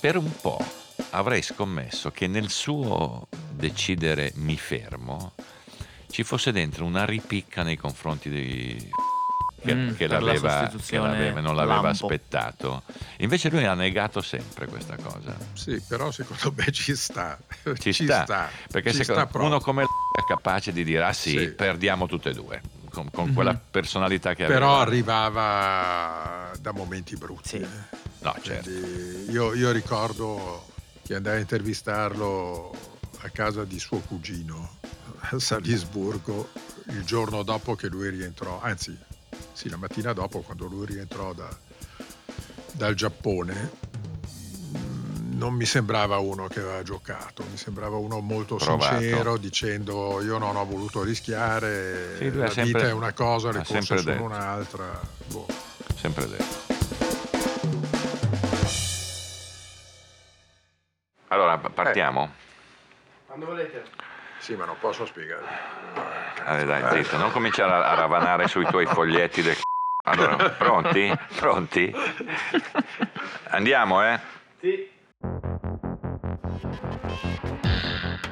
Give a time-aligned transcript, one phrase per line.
[0.00, 0.58] per un po'
[1.10, 5.32] avrei scommesso che nel suo decidere mi fermo
[6.10, 8.90] ci fosse dentro una ripicca nei confronti di
[9.60, 11.88] che, Mm, che per la l'aveva, che l'aveva- non l'aveva lampo.
[12.06, 12.84] aspettato.
[13.18, 15.36] Invece lui ha negato sempre questa cosa.
[15.52, 17.36] Sì, però secondo me ci sta.
[17.76, 21.48] Ci, sta, perché ci secondo- sta uno come è capace di dire ah sì, Sì.
[21.48, 23.34] perdiamo tutte e due, con, con Mhm.
[23.34, 24.60] quella personalità che aveva.
[24.60, 27.48] Però arrivava da momenti brutti.
[27.58, 27.66] Sì.
[28.20, 28.68] No, certo.
[28.70, 30.64] Quindi io, io ricordo
[31.04, 32.74] che andai a intervistarlo
[33.20, 34.76] a casa di suo cugino
[35.20, 36.48] a Salisburgo
[36.88, 38.96] il giorno dopo che lui rientrò, anzi
[39.52, 41.56] sì, la mattina dopo quando lui rientrò da-
[42.72, 43.86] dal Giappone.
[45.32, 48.98] Non mi sembrava uno che aveva giocato, mi sembrava uno molto Provato.
[49.00, 53.62] sincero dicendo io non ho voluto rischiare, Sì, la sempre- vita è una cosa, le
[53.64, 54.22] sempre sono detto.
[54.24, 55.00] un'altra.
[55.28, 55.46] Boh.
[55.96, 56.67] Sempre detto.
[61.58, 62.32] Allora, partiamo?
[63.26, 63.82] Quando volete.
[64.38, 65.44] Sì, ma non posso spiegare.
[66.44, 70.10] Allora, dai, zitto, non cominciare a, a ravanare sui tuoi foglietti del c***o.
[70.10, 71.12] Allora, pronti?
[71.36, 71.92] Pronti?
[73.50, 74.20] Andiamo, eh?
[74.60, 74.90] Sì.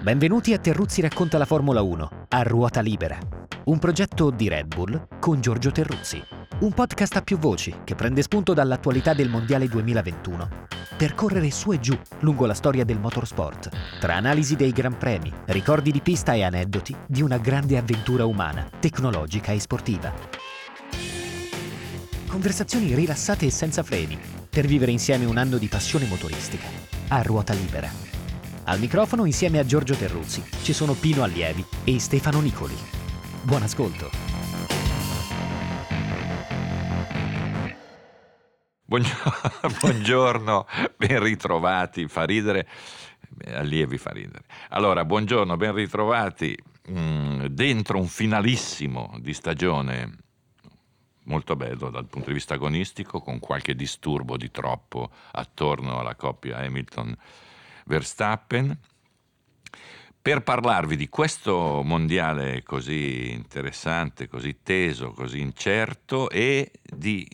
[0.07, 3.19] Benvenuti a Terruzzi racconta la Formula 1 a ruota libera.
[3.65, 6.23] Un progetto di Red Bull con Giorgio Terruzzi.
[6.61, 10.49] Un podcast a più voci che prende spunto dall'attualità del Mondiale 2021
[10.97, 15.33] per correre su e giù lungo la storia del motorsport, tra analisi dei gran premi,
[15.47, 20.15] ricordi di pista e aneddoti di una grande avventura umana, tecnologica e sportiva.
[22.29, 24.17] Conversazioni rilassate e senza freni
[24.49, 26.69] per vivere insieme un anno di passione motoristica
[27.09, 28.06] a ruota libera.
[28.69, 32.75] Al microfono insieme a Giorgio Terruzzi ci sono Pino Allievi e Stefano Nicoli.
[33.43, 34.11] Buon ascolto.
[39.81, 42.67] Buongiorno, ben ritrovati, fa ridere,
[43.47, 44.45] allievi fa ridere.
[44.71, 46.57] Allora, buongiorno, ben ritrovati
[46.91, 50.17] mm, dentro un finalissimo di stagione
[51.25, 56.65] molto bello dal punto di vista agonistico, con qualche disturbo di troppo attorno alla coppia
[57.87, 58.79] Hamilton-Verstappen.
[60.21, 67.29] Per parlarvi di questo mondiale così interessante, così teso, così incerto e di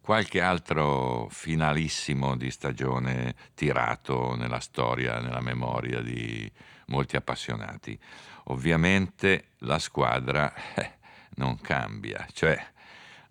[0.00, 6.50] qualche altro finalissimo di stagione tirato nella storia, nella memoria di
[6.86, 7.96] molti appassionati.
[8.44, 10.98] Ovviamente la squadra eh,
[11.36, 12.60] non cambia, cioè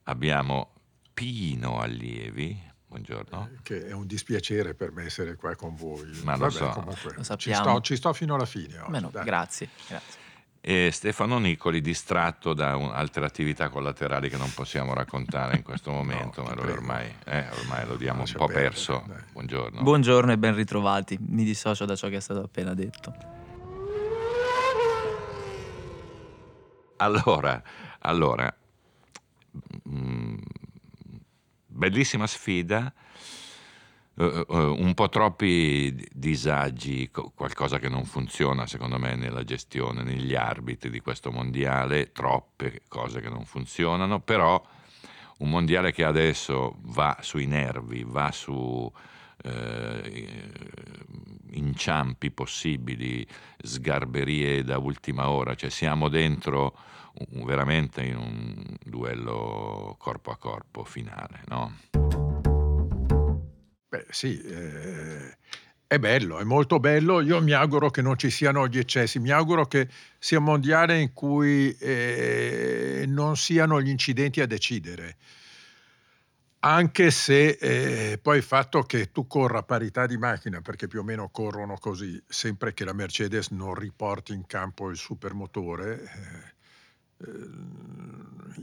[0.04, 0.72] abbiamo
[1.14, 2.65] Pino Allievi,
[3.00, 6.10] buongiorno, Che è un dispiacere per me essere qua con voi.
[6.24, 6.70] Ma lo Vabbè, so.
[6.70, 7.64] comunque, Lo ci, sappiamo.
[7.72, 8.80] sto, ci sto fino alla fine.
[8.80, 10.20] oggi, no, grazie, grazie.
[10.62, 15.92] e Stefano Nicoli distratto da un- altre attività collaterali che non possiamo raccontare in questo
[15.92, 16.72] momento, No, ma prego.
[16.72, 19.04] ormai, eh, ormai lo diamo un po' perdere, perso.
[19.08, 19.22] dai.
[19.34, 19.82] Buongiorno.
[19.84, 21.18] Buongiorno e ben ritrovati.
[21.20, 23.14] Mi dissocio da ciò che è stato appena detto.
[26.98, 27.62] Allora,
[28.00, 28.56] allora,
[29.90, 30.25] mm,
[31.76, 32.94] bellissima sfida,
[34.18, 39.44] eh, eh, un po' troppi di- disagi, co- qualcosa che non funziona secondo me nella
[39.44, 44.64] gestione, negli arbitri di questo mondiale, troppe cose che non funzionano, però
[45.40, 48.90] un mondiale che adesso va sui nervi, va su
[49.46, 50.44] eh,
[51.52, 53.26] inciampi possibili,
[53.62, 56.76] sgarberie da ultima ora, cioè siamo dentro
[57.32, 61.74] un- veramente in un duello corpo a corpo finale, no?
[63.88, 65.38] Beh, sì, eh,
[65.88, 67.22] è bello, è molto bello.
[67.22, 69.88] Io mi auguro che non ci siano gli eccessi, mi auguro che
[70.20, 75.16] sia un mondiale in cui eh, non siano gli incidenti a decidere.
[76.68, 81.02] Anche se eh, poi il fatto che tu corra a parità di macchina, perché più
[81.02, 86.02] o meno corrono così, sempre che la Mercedes non riporti in campo il supermotore,
[87.20, 87.50] eh, eh,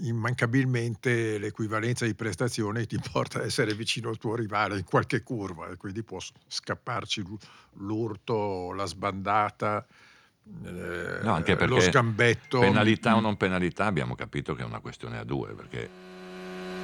[0.01, 5.69] immancabilmente l'equivalenza di prestazione ti porta ad essere vicino al tuo rivale in qualche curva
[5.69, 7.39] e quindi può scapparci l'u-
[7.75, 9.87] l'urto, la sbandata,
[10.65, 12.59] eh, No, anche lo perché sgambetto.
[12.59, 16.11] Penalità o non penalità abbiamo capito che è una questione a due, perché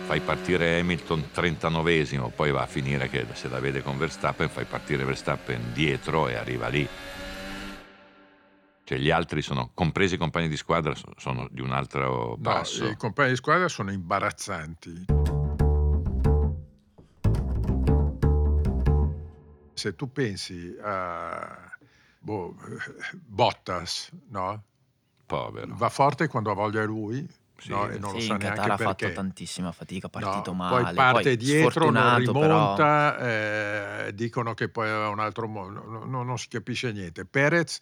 [0.09, 4.65] fai partire Hamilton 39esimo, poi va a finire che se la vede con Verstappen, fai
[4.65, 6.89] partire Verstappen dietro e arriva lì.
[8.85, 12.41] Cioè gli altri sono, compresi i compagni di squadra, so- sono di un altro No,
[12.41, 12.87] passo.
[12.89, 15.05] i compagni di squadra sono imbarazzanti.
[19.75, 21.71] Se tu pensi a
[22.19, 22.57] boh,
[23.27, 24.63] Bottas, no?
[25.27, 25.75] Povero.
[25.77, 27.29] va forte quando ha voglia lui,
[27.61, 27.89] Sì, no?
[27.89, 28.83] e non lo Sì, sa in Qatar ha perché.
[28.85, 30.83] fatto tantissima fatica, No, partito male.
[30.85, 33.19] poi parte dietro, non però- rimonta,
[34.07, 37.25] eh, dicono che poi aveva un altro mondo, no- no- non si capisce niente.
[37.25, 37.81] Perez,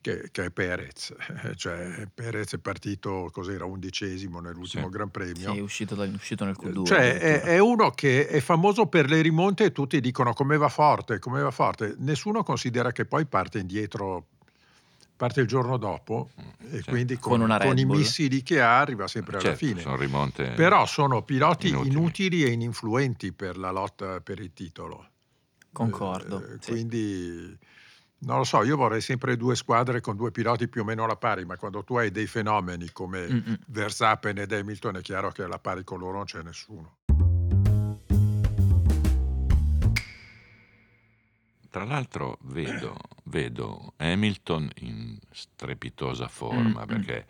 [0.00, 1.12] che, che è Perez,
[1.56, 4.90] cioè Perez è partito, cos'era, undicesimo nell'ultimo Sì.
[4.90, 5.52] Gran Premio.
[5.52, 6.84] Sì, è uscito, dal- è uscito nel Q2.
[6.86, 10.68] Cioè, è, è uno che è famoso per le rimonte e tutti dicono come va
[10.68, 11.96] forte, come va forte.
[11.98, 14.26] Nessuno considera che poi parte indietro,
[15.20, 16.30] parte il giorno dopo
[16.70, 16.84] e Sì.
[16.88, 19.82] quindi Con con, con i missili che ha arriva sempre alla Certo, fine.
[19.82, 19.96] sono
[20.54, 21.94] Però sono piloti inutili.
[21.94, 22.44] inutili.
[22.44, 25.08] e ininfluenti per la lotta per il titolo.
[25.72, 26.42] Concordo.
[26.42, 26.70] Eh, sì.
[26.70, 27.58] Quindi
[28.20, 31.16] non lo so, io vorrei sempre due squadre con due piloti più o meno alla
[31.16, 33.58] pari, ma quando tu hai dei fenomeni come Mm-mm.
[33.66, 36.99] Verstappen ed Hamilton è chiaro che alla pari con loro non c'è nessuno.
[41.70, 46.86] Tra l'altro vedo, vedo Hamilton in strepitosa forma Mm, mm.
[46.86, 47.26] perché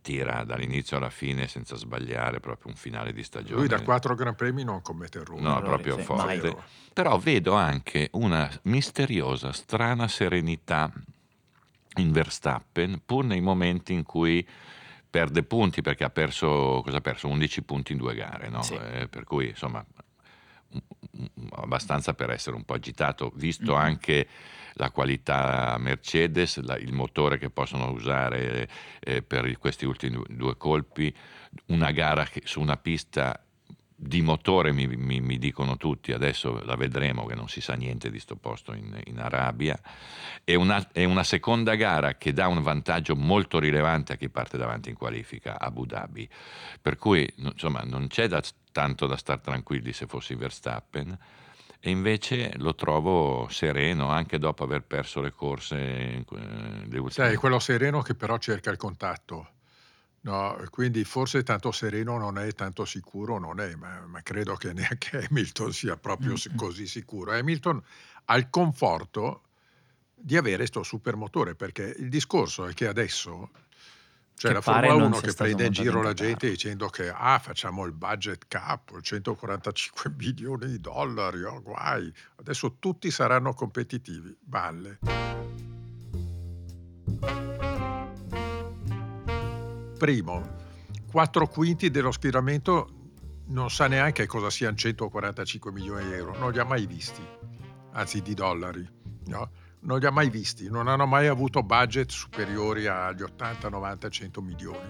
[0.00, 3.58] tira dall'inizio alla fine senza sbagliare, proprio un finale di stagione.
[3.58, 5.42] Lui da quattro Gran Premi non commette errori.
[5.42, 6.24] No, Errori, proprio sì, forte.
[6.24, 6.56] mai.
[6.94, 10.90] Però vedo anche una misteriosa, strana serenità
[11.96, 14.46] in Verstappen, pur nei momenti in cui
[15.10, 17.28] perde punti, perché ha perso, cosa ha perso?
[17.28, 18.62] 11 punti in due gare, no?
[18.62, 18.74] Sì.
[18.74, 19.84] Eh, per cui insomma
[21.52, 23.80] abbastanza per essere un po' agitato, visto Mhm.
[23.80, 24.28] anche
[24.74, 28.68] la qualità Mercedes, la- il motore che possono usare
[29.00, 31.12] eh, per questi ultimi due, due colpi,
[31.66, 33.40] una gara che, su una pista
[34.00, 38.10] di motore mi, mi- mi dicono tutti, adesso la vedremo che non si sa niente
[38.10, 39.76] di sto posto in, in Arabia,
[40.44, 44.56] e una, e una seconda gara che dà un vantaggio molto rilevante a chi parte
[44.56, 46.28] davanti in qualifica, Abu Dhabi,
[46.80, 51.18] per cui insomma non c'è da- tanto da stare tranquilli se fossi Verstappen,
[51.80, 58.00] e invece lo trovo sereno anche dopo aver perso le corse, ultime Sai, quello sereno
[58.02, 59.48] che però cerca il contatto.
[60.28, 64.74] No, quindi forse tanto sereno non è, tanto sicuro non è, ma, ma credo che
[64.74, 66.56] neanche Hamilton sia proprio si- Mm-mm.
[66.58, 67.32] così sicuro.
[67.32, 67.82] Hamilton
[68.26, 69.44] ha il conforto
[70.14, 73.48] di avere questo supermotore, perché il discorso è che adesso
[74.36, 76.50] c'è Che la pare Formula non 1 sia che stato prende in giro la gente
[76.50, 83.10] dicendo che ah, facciamo il budget cap, 145 milioni di dollari, oh, guai, adesso tutti
[83.10, 84.98] saranno competitivi, balle.
[89.98, 90.56] Primo,
[91.10, 92.88] 4 quinti dello schieramento
[93.48, 97.22] non sa neanche cosa siano 145 milioni di euro, non li ha mai visti,
[97.92, 98.88] anzi di dollari,
[99.26, 99.50] no?
[99.80, 104.40] non li ha mai visti, non hanno mai avuto budget superiori agli 80, 90, 100
[104.42, 104.88] milioni.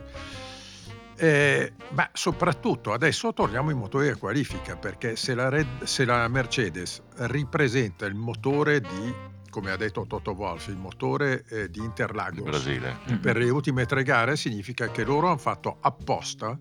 [1.17, 6.29] Eh, ma soprattutto adesso torniamo ai motori a qualifica perché se la, Red- se la
[6.29, 9.15] Mercedes ripresenta il motore di,
[9.51, 12.99] come ha detto Toto Wolff, il motore eh, di in Interlagos Brasile.
[13.09, 13.21] Mm-mm.
[13.21, 16.59] per le ultime tre gare significa che loro hanno fatto apposta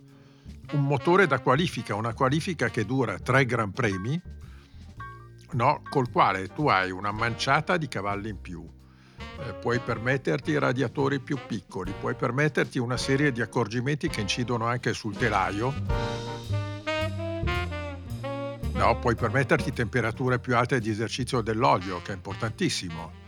[0.71, 4.19] un motore da qualifica, una qualifica che dura tre gran premi,
[5.51, 5.81] no?
[5.89, 8.67] col quale tu hai una manciata di cavalli in più.
[9.39, 14.93] Eh, puoi permetterti radiatori più piccoli, puoi permetterti una serie di accorgimenti che incidono anche
[14.93, 16.26] sul telaio.
[18.77, 23.26] No, puoi permetterti temperature più alte di esercizio dell'olio, che è importantissimo.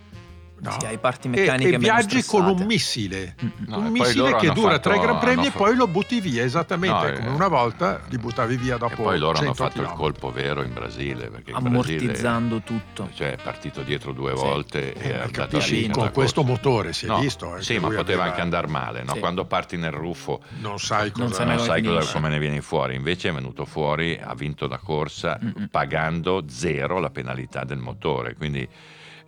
[0.62, 0.76] No?
[0.80, 3.52] Sì, hai parti E- meccaniche e, meno viaggi con un missile Mm-mm.
[3.68, 6.44] No, un e missile che dura fatto- tre gran premi e poi lo butti via,
[6.44, 9.54] esattamente No, come eh, una volta li buttavi via E dopo poi loro hanno 100
[9.54, 10.02] fatto il chilometri.
[10.22, 13.04] colpo vero in Brasile, perché in Ammortizzando tutto.
[13.04, 14.44] Brasile cioè, è partito dietro due Sì.
[14.44, 16.56] volte Eh, e dato capisci, con questo corsa.
[16.70, 17.56] motore si è No, visto.
[17.56, 19.14] eh, sì, ma poteva aveva- anche andare male, no?
[19.14, 19.20] Sì.
[19.20, 21.44] quando parti nel ruffo Non sai cosa...
[21.46, 24.78] non come sai cosa- come ne vieni fuori, invece è venuto fuori, ha vinto la
[24.78, 25.68] corsa Mm-mm.
[25.68, 28.68] pagando zero la penalità del motore, quindi eh,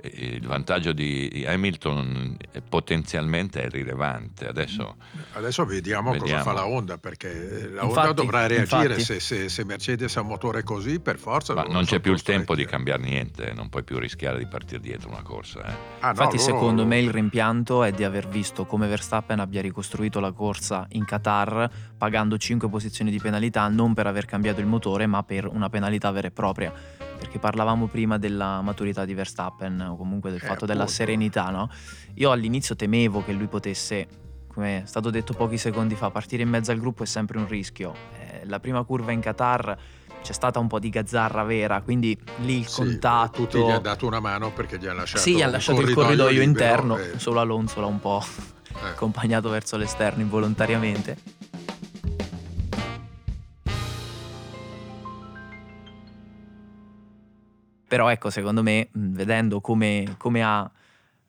[0.03, 4.47] il vantaggio di Hamilton eh, potenzialmente è rilevante.
[4.47, 4.95] Adesso
[5.33, 6.31] Adesso vediamo, Vediamo.
[6.43, 10.21] cosa fa la Honda, perché la Honda Infatti, dovrà reagire se, se- se Mercedes ha
[10.21, 11.53] un motore così, per forza.
[11.53, 14.79] ma non c'è più il tempo di cambiare niente, non puoi più rischiare di partire
[14.81, 15.59] dietro una corsa.
[15.65, 15.71] eh.
[15.99, 19.61] Ah, no, Infatti, loro- secondo me, il rimpianto è di aver visto come Verstappen abbia
[19.61, 24.65] ricostruito la corsa in Qatar pagando 5 posizioni di penalità non per aver cambiato il
[24.65, 26.73] motore, ma per una penalità vera e propria.
[27.21, 30.97] Perché parlavamo prima della maturità di Verstappen o comunque del Eh, fatto della appunto.
[31.03, 31.69] serenità, no?
[32.15, 34.07] Io all'inizio temevo che lui potesse,
[34.47, 37.47] come è stato detto pochi secondi fa, partire in mezzo al gruppo è sempre un
[37.47, 37.93] rischio.
[38.19, 39.77] Eh, la prima curva in Qatar
[40.23, 43.43] c'è stata un po' di gazzarra vera, quindi lì il Sì, contatto.
[43.43, 45.93] Tutti gli hanno dato una mano perché gli hanno lasciato Sì, gli ha lasciato il
[45.93, 48.23] corridoio libero interno, e- solo Alonso l'ha un po'
[48.83, 48.87] eh.
[48.87, 51.17] accompagnato verso l'esterno involontariamente.
[57.91, 60.71] Però ecco, secondo me, vedendo come, come ha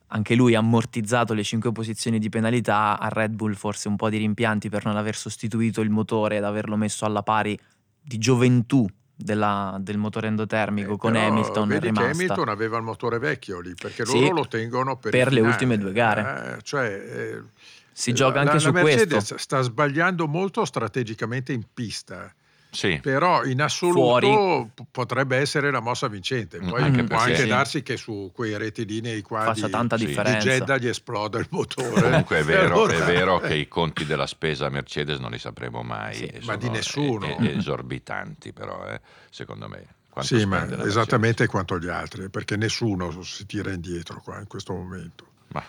[0.07, 4.16] anche lui ammortizzato le 5 posizioni di penalità, a Red Bull forse un po' di
[4.19, 7.59] rimpianti per non aver sostituito il motore ed averlo messo alla pari
[8.00, 12.11] di gioventù della, del motore endotermico Eh, con Hamilton vedi che rimasta.
[12.12, 15.76] Hamilton aveva il motore vecchio lì, perché Sì, loro lo tengono per, per le ultime
[15.78, 16.59] due gare.
[16.59, 17.42] Eh, cioè, eh,
[17.90, 19.37] Si gioca anche la, su la Mercedes questo.
[19.37, 22.33] sta sbagliando molto strategicamente in pista,
[22.75, 24.71] Sì, però in assoluto Fuori.
[24.91, 26.59] potrebbe essere la mossa vincente.
[26.59, 27.47] Poi Anche può anche sì.
[27.47, 30.07] darsi che su quei rettilinei qua Faccia di, tanta sì.
[30.07, 30.12] di.
[30.14, 32.00] Jeddah gli esploda il motore.
[32.00, 35.83] Comunque è vero, Allora- è vero che i conti della spesa Mercedes non li sapremo
[35.83, 36.14] mai.
[36.14, 37.26] Sì, ma di nessuno.
[37.26, 39.85] e- e- esorbitanti però, eh, secondo me.
[40.09, 44.73] Quanto Sì, ma esattamente quanto gli altri, perché nessuno si tira indietro qua in questo
[44.73, 45.25] momento.
[45.25, 45.52] Mercedes?
[45.52, 45.62] Ma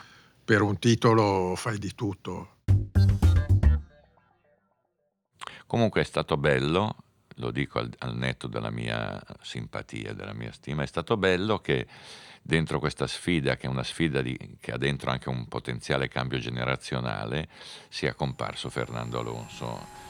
[0.46, 2.48] Per un titolo fai di tutto.
[5.68, 6.96] Comunque è stato bello,
[7.38, 11.88] lo dico al, al netto della mia simpatia, della mia stima, è stato bello che
[12.42, 16.40] dentro questa sfida, che è una sfida di- che ha dentro anche un potenziale cambio
[16.40, 17.48] generazionale,
[17.90, 20.02] sia comparso Fernando Alonso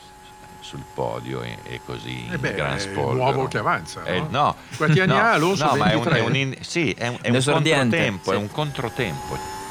[0.62, 3.14] sul podio e, e così Eh in beh, gran è il spolvero.
[3.14, 4.28] nuovo che avanza, Eh, no?
[4.30, 5.66] no, Quanti anni no, ha Alonso?
[5.66, 6.18] No, ma è un, 23?
[6.20, 8.36] è un in- sì, è un, è un controtempo, sì.
[8.36, 9.62] è un controtempo.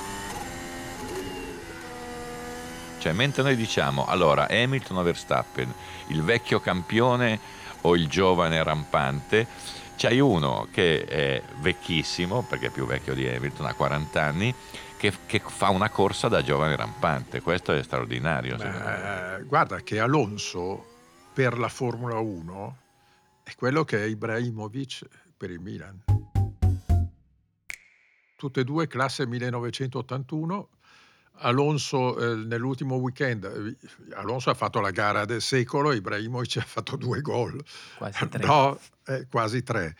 [3.03, 5.75] Cioè, mentre noi diciamo, allora, Hamilton o Verstappen,
[6.07, 7.37] il vecchio campione
[7.81, 9.45] o il giovane rampante,
[9.97, 14.55] c'hai uno che è vecchissimo, perché è più vecchio di Hamilton, ha 40 anni,
[14.97, 17.41] che, che fa una corsa da giovane rampante.
[17.41, 18.57] Questo è straordinario.
[18.57, 18.85] secondo me.
[18.85, 20.87] Ma, eh, guarda che Alonso
[21.35, 22.77] per la Formula 1
[23.43, 26.05] è quello che è Ibrahimovic per il Milan.
[28.37, 30.69] Tutte e due classe 1981.
[31.39, 36.97] Alonso eh, nell'ultimo weekend, eh, Alonso ha fatto la gara del secolo, Ibrahimovic ha fatto
[36.97, 37.63] due gol.
[37.97, 38.45] Quasi tre.
[38.45, 39.97] No, eh, quasi tre.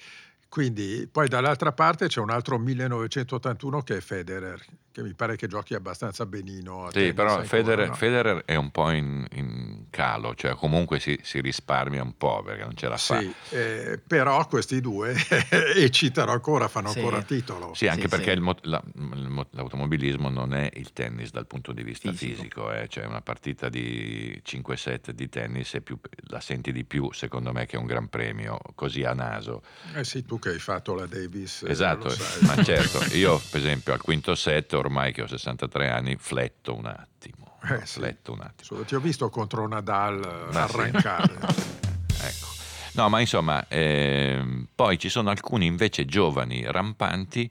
[0.53, 5.47] Quindi poi dall'altra parte c'è un altro 1981 che è Federer, che mi pare che
[5.47, 6.85] giochi abbastanza benino.
[6.85, 7.95] a Sì, tennis però ancora, Federer, no?
[7.95, 12.65] Federer è un po' in, in calo, cioè comunque si, si risparmia un po' perché
[12.65, 13.19] non ce la fa.
[13.19, 15.15] Sì, eh, però questi due
[15.75, 16.99] eccitano ancora, fanno Sì.
[16.99, 17.73] ancora titolo.
[17.73, 18.39] Sì, anche Sì, perché sì.
[18.39, 22.35] il la- il mo- l'automobilismo non è il tennis dal punto di vista Fisico.
[22.37, 22.89] fisico, eh.
[22.89, 27.53] cioè una partita di 5 set di tennis è più- la senti di più secondo
[27.53, 29.63] me che un gran premio, così a naso.
[29.95, 31.63] Eh sì, tu che hai fatto la Davis.
[31.63, 32.43] eh, esatto, sai.
[32.43, 36.87] ma certo, io per esempio al quinto set, ormai che ho 63 anni, fletto un
[36.87, 38.01] attimo, Eh, sì.
[38.01, 38.83] fletto un attimo.
[38.83, 40.75] Ti ho visto contro Nadal eh, Ma sì.
[40.77, 41.39] arrancare.
[42.25, 42.47] Ecco.
[42.95, 47.51] No, ma insomma, ehm, poi ci sono alcuni invece giovani rampanti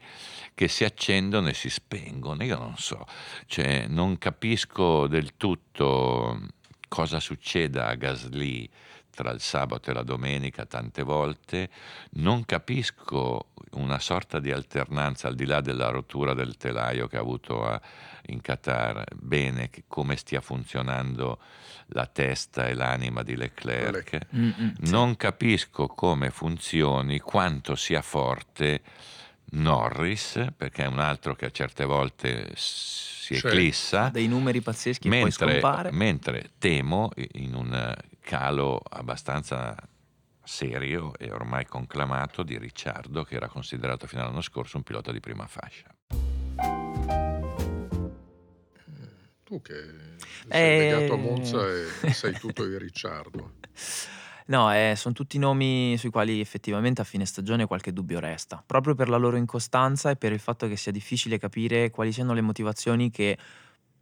[0.53, 2.43] che si accendono e si spengono.
[2.43, 3.05] Io non so,
[3.47, 6.39] cioè, non capisco del tutto
[6.87, 8.69] cosa succeda a Gasly
[9.13, 11.69] tra il sabato e la domenica tante volte,
[12.13, 17.21] non capisco una sorta di alternanza al di là della rottura del telaio che ha
[17.21, 17.79] avuto a-
[18.27, 21.39] in Qatar, bene che- come stia funzionando
[21.93, 24.27] la testa e l'anima di Leclerc.
[24.35, 24.69] Mm, mm.
[24.89, 28.81] Non capisco come funzioni, quanto sia forte
[29.53, 33.47] Norris, perché è un altro che a certe volte si Sì.
[33.47, 35.91] eclissa, dei numeri pazzeschi e poi mentre, scompare.
[35.91, 39.75] mentre temo in un calo abbastanza
[40.43, 45.19] serio e ormai conclamato di Ricciardo, che era considerato fino all'anno scorso un pilota di
[45.19, 45.93] prima fascia.
[49.43, 49.73] tu che
[50.49, 50.77] sei Eh.
[50.77, 53.53] legato a Monza e sei tutto il Ricciardo.
[54.47, 58.95] No, eh, sono tutti nomi sui quali effettivamente a fine stagione qualche dubbio resta, proprio
[58.95, 62.41] per la loro incostanza e per il fatto che sia difficile capire quali siano le
[62.41, 63.37] motivazioni che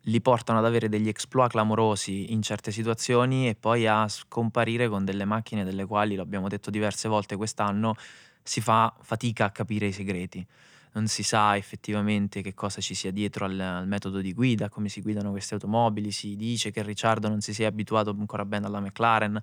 [0.04, 5.04] li portano ad avere degli exploit clamorosi in certe situazioni e poi a scomparire con
[5.06, 7.96] delle macchine delle quali, lo abbiamo detto diverse volte quest'anno,
[8.42, 10.46] si fa fatica a capire i segreti.
[10.92, 14.90] Non si sa effettivamente che cosa ci sia dietro al, al metodo di guida, come
[14.90, 18.80] si guidano queste automobili, si dice che Ricciardo non si sia abituato ancora bene alla
[18.80, 19.40] McLaren,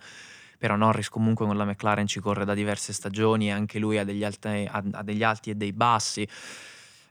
[0.58, 4.04] però Norris comunque con la McLaren ci corre da diverse stagioni e anche lui ha
[4.04, 6.26] degli, alti, ha- ha degli alti e dei bassi.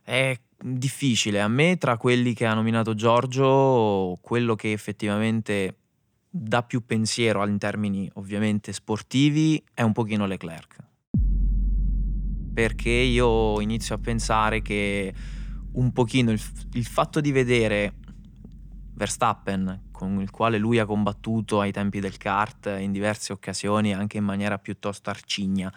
[0.06, 1.42] È difficile.
[1.42, 5.78] A me, tra quelli che ha nominato Giorgio, quello che effettivamente
[6.30, 10.76] dà più pensiero in termini ovviamente sportivi è un pochino Leclerc.
[12.54, 15.12] Perché io inizio a pensare che
[15.72, 16.42] un pochino il,
[16.74, 17.96] il fatto di vedere
[18.94, 24.18] Verstappen, con il quale lui ha combattuto ai tempi del kart in diverse occasioni, anche
[24.18, 25.74] in maniera piuttosto arcigna,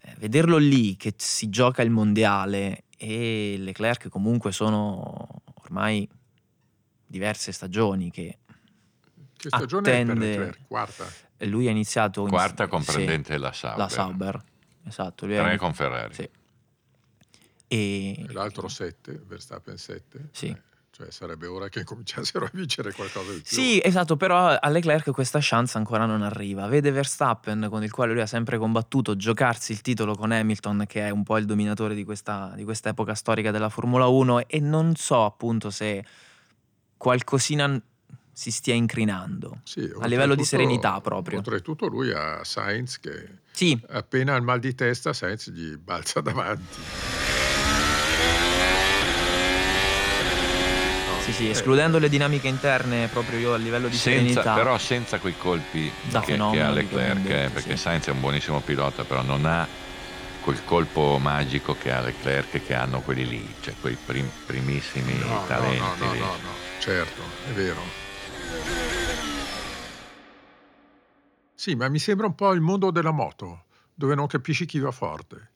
[0.00, 6.06] eh, vederlo lì che si gioca il mondiale e Leclerc comunque sono ormai
[7.06, 8.38] diverse stagioni che
[9.36, 10.66] Che stagione è per Attende- Leclerc?
[10.66, 11.06] Quarta.
[11.46, 14.42] lui ha iniziato in- Quarta sì, comprendente la Sauber, la Sauber
[14.84, 16.12] esatto lui tre ini- con Ferrari.
[16.14, 16.28] sì.
[17.70, 20.28] E E l'altro 7, Verstappen 7.
[20.32, 20.56] Sì.
[20.98, 23.56] Cioè sarebbe ora che cominciassero a vincere qualcosa di più.
[23.56, 26.66] Sì, esatto, però a Leclerc questa chance ancora non arriva.
[26.66, 31.06] Vede Verstappen, con il quale lui ha sempre combattuto, giocarsi il titolo con Hamilton, che
[31.06, 34.58] è un po' il dominatore di questa, di questa epoca storica della Formula 1, e
[34.58, 36.04] non so appunto se
[36.96, 37.80] qualcosina
[38.32, 39.60] si stia incrinando.
[39.62, 41.38] Sì, a livello di serenità proprio.
[41.38, 46.80] Oltretutto lui ha Sainz che Sì, appena al mal di testa Sainz gli balza davanti.
[51.28, 54.54] No, sì, sì, eh, escludendo le dinamiche interne proprio io a livello di Senza, serenità.
[54.54, 57.82] però senza quei colpi Da che, che ha Leclerc, eh, perché sì.
[57.82, 59.66] Sainz è un buonissimo pilota, però non ha
[60.40, 65.26] quel colpo magico che ha Leclerc che hanno quelli lì, cioè quei prim- primissimi no,
[65.40, 65.78] no, talenti.
[65.78, 66.18] no, no, lì.
[66.20, 67.82] no, no, certo, è vero.
[71.54, 74.92] Sì, ma mi sembra un po' il mondo della moto, dove non capisci chi va
[74.92, 75.50] forte.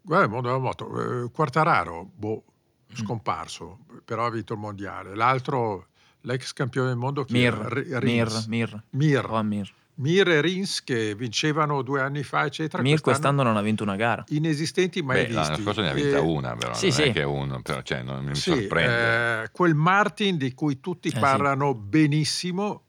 [0.00, 2.44] Guarda il mondo della moto, eh, Quartararo, boh,
[2.92, 3.04] Mm.
[3.04, 5.14] scomparso, però ha vinto il mondiale.
[5.14, 5.86] L'altro,
[6.22, 7.52] l'ex campione del mondo, Mir?
[7.54, 8.44] R- Mir.
[8.48, 9.24] Mir, Mir.
[9.28, 9.72] oh, Mir.
[9.96, 12.82] Mir e Rins che vincevano due anni fa, eccetera.
[12.82, 14.24] Mir quest'anno non ha vinto una gara.
[14.28, 17.02] inesistenti mai Beh, l'anno scorso ne ha vinta Eh, una, però sì, non sì.
[17.02, 19.42] è che uno, però, cioè, non mi sì, sorprende.
[19.42, 21.18] eh, quel Martin di cui tutti Eh, sì.
[21.20, 22.84] parlano benissimo,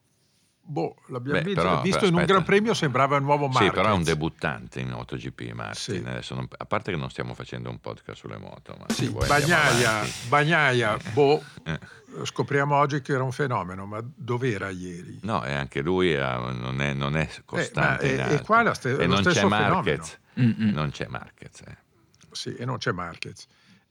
[0.65, 2.25] boh, l'abbiamo Beh, visto, però, visto però, in un.
[2.25, 3.67] Gran Premio sembrava il nuovo Martin.
[3.69, 5.75] Sì, però è un debuttante in MotoGP, Martin.
[6.03, 6.03] Sì.
[6.07, 10.01] Adesso non- a parte che non stiamo facendo un podcast sulle moto, ma Sì, Bagnaia.
[10.29, 11.79] Bagnaia, boh, Eh.
[12.23, 15.19] scopriamo oggi che era un fenomeno, ma dov'era ieri?
[15.23, 18.15] No, e anche lui ha- non, è, non è costante.
[18.15, 20.19] Eh, e- e qua è la ste- E lo non stesso c'è Marquez.
[20.35, 21.61] Non c'è Marquez.
[21.61, 21.77] eh.
[22.31, 23.45] Sì, e non c'è Marquez.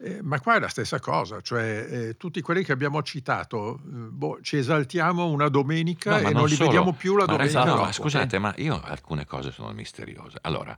[0.05, 3.79] Eh, ma qua è la stessa cosa, cioè eh, tutti quelli che abbiamo citato, eh,
[3.85, 6.71] boh, ci esaltiamo una domenica No, e non, li solo.
[6.71, 7.83] vediamo più la Ma domenica no, dopo.
[7.83, 10.39] ma scusate, ma io alcune cose sono misteriose.
[10.43, 10.77] Allora,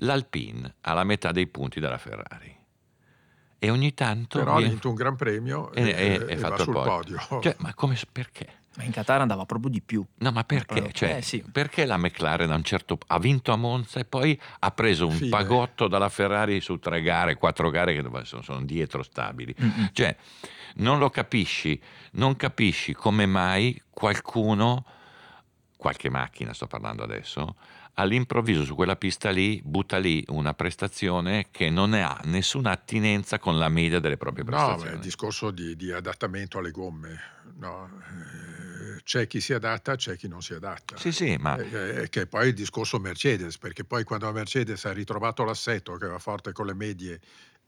[0.00, 2.54] l'Alpine ha la metà dei punti della Ferrari
[3.58, 5.94] e ogni tanto Però ha viene- vinto un gran premio e, e, e-
[6.28, 7.18] e e va fatto il sul podio.
[7.26, 7.40] podio.
[7.42, 8.46] Cioè, ma come, perché?
[8.78, 10.06] Ma in Qatar andava proprio di più.
[10.18, 10.66] No, ma perché?
[10.74, 11.42] Proprio- Cioè, eh, sì.
[11.50, 15.14] perché la McLaren a un certo ha vinto a Monza e poi ha preso un
[15.16, 15.30] Fine.
[15.30, 19.52] pagotto dalla Ferrari su tre gare, quattro gare che sono, sono dietro stabili?
[19.60, 19.88] Mm-mm.
[19.92, 20.16] Cioè,
[20.76, 21.80] non lo capisci,
[22.12, 24.84] non capisci come mai qualcuno,
[25.76, 27.56] qualche macchina sto parlando adesso,
[27.94, 33.58] all'improvviso su quella pista lì butta lì una prestazione che non ha nessuna attinenza con
[33.58, 34.94] la media delle proprie No, ma è prestazioni.
[34.94, 37.20] il discorso di, di adattamento alle gomme.
[37.56, 37.90] no?
[39.08, 40.98] Eh, C'è chi si adatta, c'è chi non si adatta.
[40.98, 44.32] Sì, sì, ma Eh, eh, che è poi il discorso Mercedes, perché poi quando la
[44.32, 47.18] Mercedes ha ritrovato l'assetto che va forte con le medie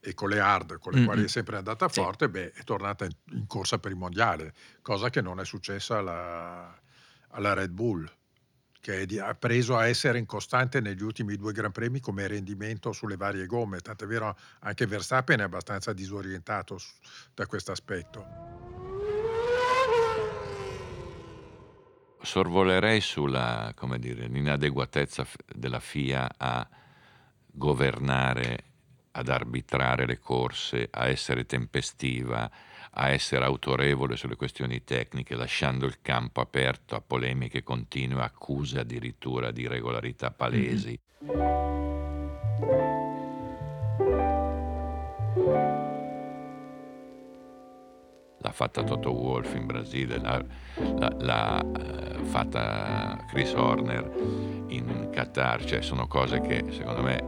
[0.00, 1.06] e con le hard, con le Mm-mm.
[1.06, 2.00] quali è sempre andata Sì.
[2.00, 6.78] forte, beh, è tornata in, corsa per il mondiale, cosa che non è successa alla,
[7.28, 8.10] alla Red Bull,
[8.78, 13.16] che di- ha preso a essere incostante negli ultimi due Gran Premi come rendimento sulle
[13.16, 16.92] varie gomme, tant'è vero anche Verstappen è abbastanza disorientato su-
[17.34, 18.26] da questo aspetto.
[22.22, 26.68] Sorvolerei sulla, dire, l'inadeguatezza della FIA a
[27.46, 28.64] governare,
[29.12, 32.50] ad arbitrare le corse, a essere tempestiva,
[32.92, 39.50] a essere autorevole sulle questioni tecniche, lasciando il campo aperto a polemiche continue, accuse addirittura
[39.50, 40.98] di irregolarità palesi.
[48.42, 50.42] L'ha fatta Toto Wolff in Brasile, l'ha,
[50.98, 54.10] l'ha- l'ha, eh, fatta Chris Horner
[54.68, 57.22] in Qatar, cioè sono cose che secondo me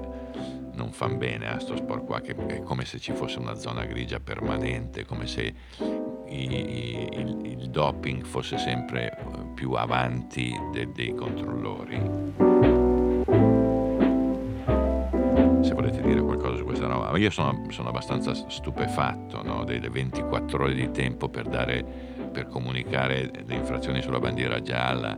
[0.75, 3.85] non fanno bene a sto sport qua, che è come se ci fosse una zona
[3.85, 5.55] grigia permanente, come se
[6.29, 9.14] i- i- il, il doping fosse sempre
[9.55, 12.52] più avanti de- dei controllori.
[17.11, 19.65] Ma io sono, sono abbastanza stupefatto no?
[19.65, 25.17] delle 24 ore di tempo per dare per comunicare le infrazioni sulla bandiera gialla,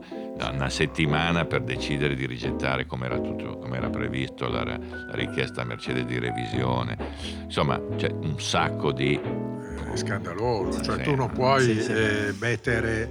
[0.53, 4.79] una settimana per decidere di rigettare come era, tutto, come era previsto la, la
[5.13, 6.97] richiesta a Mercedes di revisione.
[7.45, 9.15] Insomma, c'è un sacco di...
[9.17, 11.03] È scandaloso, cioè Sì.
[11.03, 11.93] tu non puoi Sì, sì.
[11.93, 13.09] eh, mettere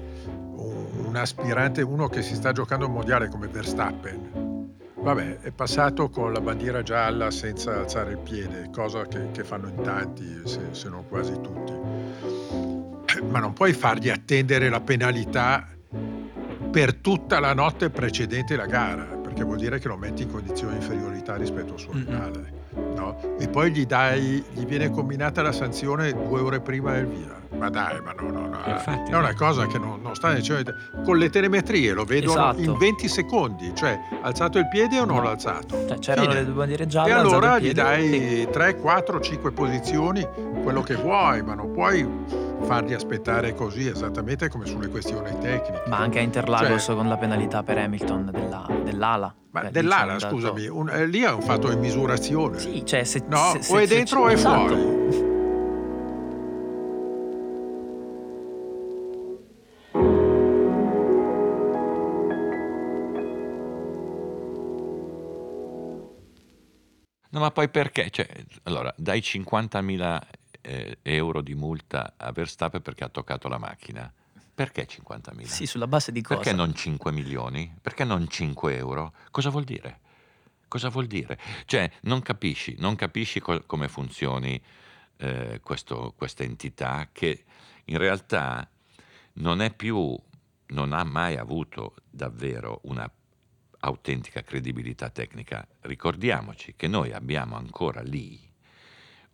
[0.56, 4.42] un, un aspirante, uno che si sta giocando il mondiale come Verstappen.
[5.04, 9.68] Vabbè, è passato con la bandiera gialla senza alzare il piede, cosa che, che fanno
[9.68, 11.74] in tanti, se, se non quasi tutti.
[13.28, 15.68] Ma non puoi fargli attendere la penalità
[16.72, 20.78] per tutta la notte precedente la gara, perché vuol dire che lo metti in condizioni
[20.78, 22.62] di inferiorità rispetto al suo rivale.
[22.76, 23.16] No?
[23.40, 27.42] e poi gli dai, gli viene combinata la sanzione due ore prima del via.
[27.58, 28.60] Ma dai, ma no, no, no.
[28.66, 30.74] Infatti, è una cosa che non, non sta necessariamente.
[31.04, 32.62] Con le telemetrie lo vedono Esatto.
[32.62, 35.24] in 20 secondi, cioè alzato il piede o non No.
[35.24, 35.86] l'ha alzato.
[35.88, 36.40] Cioè, c'erano Fine.
[36.40, 37.12] le due bandiere E gialle.
[37.12, 38.10] alzato allora il gli piede, dai
[38.42, 38.48] sì.
[38.52, 40.28] 3, 4, 5 posizioni,
[40.64, 42.08] quello che vuoi, ma non puoi
[42.63, 45.84] farli aspettare così esattamente come sulle questioni tecniche.
[45.88, 49.34] Ma anche a Interlagos Cioè- con la penalità per Hamilton della- dell'ala.
[49.52, 52.58] Ma Beh, lì dell'ala, andato- scusami, un- eh, lì è un fatto di misurazione.
[52.60, 54.76] Sì, cioè se, No, se- se- o è se- dentro o è esatto.
[54.76, 55.32] fuori.
[67.30, 68.10] No, ma poi perché?
[68.12, 68.28] Cioè,
[68.63, 70.21] allora, dai 50.000
[70.63, 74.12] eh, euro di multa a Verstappen perché ha toccato la macchina.
[74.56, 75.43] Perché 50.000?
[75.45, 76.39] Sì, sulla base di cosa?
[76.39, 77.73] Perché non 5 milioni?
[77.82, 79.13] Perché non 5 euro?
[79.32, 79.99] Cosa vuol dire?
[80.67, 81.39] Cosa vuol dire?
[81.65, 84.60] Cioè, non capisci, non capisci co- come funzioni
[85.17, 87.43] eh, questo- questa entità che
[87.86, 88.67] in realtà
[89.34, 90.17] non è più,
[90.67, 93.10] non ha mai avuto davvero una
[93.82, 95.67] autentica credibilità tecnica.
[95.82, 98.39] Ricordiamoci che noi abbiamo ancora lì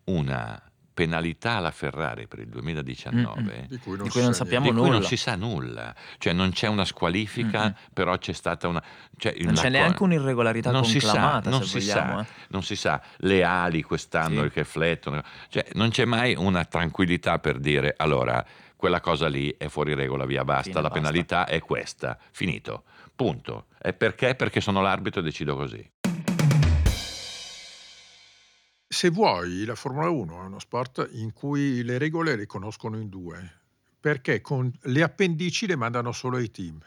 [0.06, 0.62] una
[1.00, 4.66] penalità alla Ferrari per il 2019 Di cui non, Di cui non si sa sappiamo
[4.66, 4.92] di cui nulla.
[5.00, 7.74] non si sa nulla, cioè non c'è una squalifica, Mm-mm.
[7.94, 8.84] però c'è stata una...
[9.18, 12.14] Cioè Non una c'è co- neanche un'irregolarità non si sa, conclamata, non se si vogliamo.
[12.16, 12.26] sa, eh.
[12.50, 14.50] non si sa, le ali quest'anno Sì.
[14.50, 18.44] che flettono, cioè non c'è mai una tranquillità per dire allora
[18.76, 20.98] quella cosa lì è fuori regola, via basta, Fine, la basta.
[21.00, 22.84] penalità è questa, finito,
[23.16, 23.66] punto.
[23.82, 24.36] E perché?
[24.36, 25.90] Perché sono l'arbitro e decido così.
[28.92, 33.08] Se vuoi, la Formula 1 è uno sport in cui le regole le conoscono in
[33.08, 33.60] due,
[34.00, 36.80] perché con le appendici le mandano solo ai team.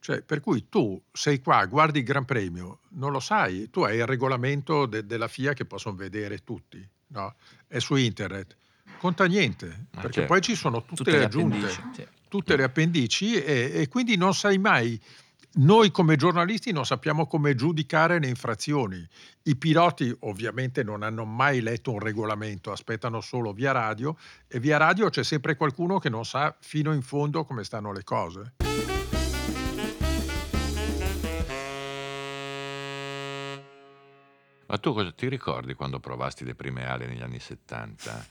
[0.00, 3.98] Cioè, per cui tu sei qua, guardi il Gran Premio, non lo sai, tu hai
[3.98, 7.36] il regolamento de- della FIA che possono vedere tutti, no?
[7.68, 8.56] È su internet.
[8.98, 10.32] Conta niente, Ma perché certo.
[10.32, 14.34] poi ci sono tutte, Tutte le aggiunte, appendici, tutte le appendici e, e quindi non
[14.34, 15.00] sai mai.
[15.58, 19.02] Noi come giornalisti non sappiamo come giudicare le infrazioni.
[19.44, 24.14] I piloti ovviamente non hanno mai letto un regolamento, aspettano solo via radio
[24.48, 28.04] e via radio c'è sempre qualcuno che non sa fino in fondo come stanno le
[28.04, 28.52] cose.
[34.68, 38.26] Ma tu cosa ti ricordi quando provasti le prime ali negli anni 70?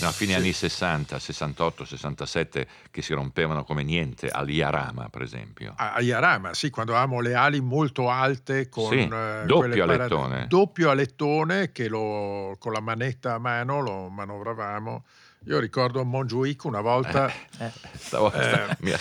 [0.00, 0.38] No, a fine Sì.
[0.38, 5.72] anni 60, 68, 67 che si rompevano come niente all'Iarama, per esempio.
[5.76, 10.46] A a Yarama, sì, quando avevamo le ali molto alte con Sì, eh, doppio alettone.
[10.46, 15.04] doppio alettone che lo- con la manetta a mano lo manovravamo.
[15.48, 18.76] Io ricordo a Montjuic una volta Eh, Stavo- Eh.
[18.80, 18.92] mi,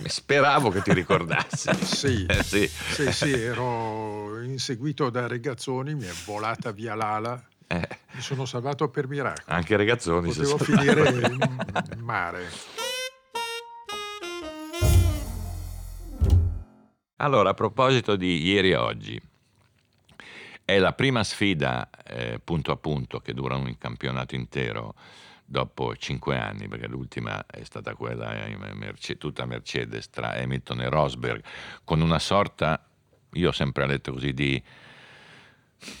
[0.00, 1.68] mi speravo che ti ricordassi.
[1.84, 2.24] Sì.
[2.26, 2.66] Eh, sì.
[2.66, 8.88] Sì, sì, ero inseguito da ragazzoni, mi è volata via l'ala, Eh, mi sono salvato
[8.88, 9.44] per miracolo.
[9.54, 10.32] anche ragazzoni.
[10.32, 11.08] si Potevo sa- finire
[11.92, 12.48] in mare.
[17.16, 19.20] Allora, a proposito di ieri e oggi,
[20.64, 24.94] è la prima sfida eh, punto a punto che dura un campionato intero
[25.52, 30.88] dopo cinque anni, perché l'ultima è stata quella in Merce- tutta Mercedes tra Hamilton e
[30.88, 31.44] Rosberg,
[31.84, 32.82] con una sorta,
[33.34, 34.60] io ho sempre letto così, di,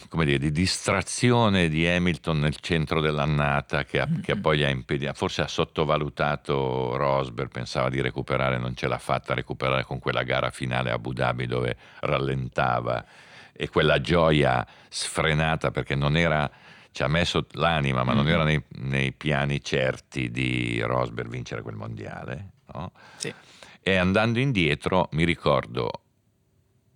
[0.08, 4.70] come dire, di distrazione di Hamilton nel centro dell'annata che, ha- che poi gli ha
[4.70, 10.22] impedito, forse ha sottovalutato Rosberg, pensava di recuperare, non ce l'ha fatta recuperare con quella
[10.22, 13.04] gara finale a Abu Dhabi dove rallentava
[13.52, 16.50] e quella gioia sfrenata perché non era,
[16.92, 21.74] ci ha messo l'anima, ma non era nei, nei piani certi di Rosberg vincere quel
[21.74, 22.52] mondiale.
[22.72, 22.92] no?
[23.16, 23.32] sì.
[23.80, 25.90] E andando indietro mi ricordo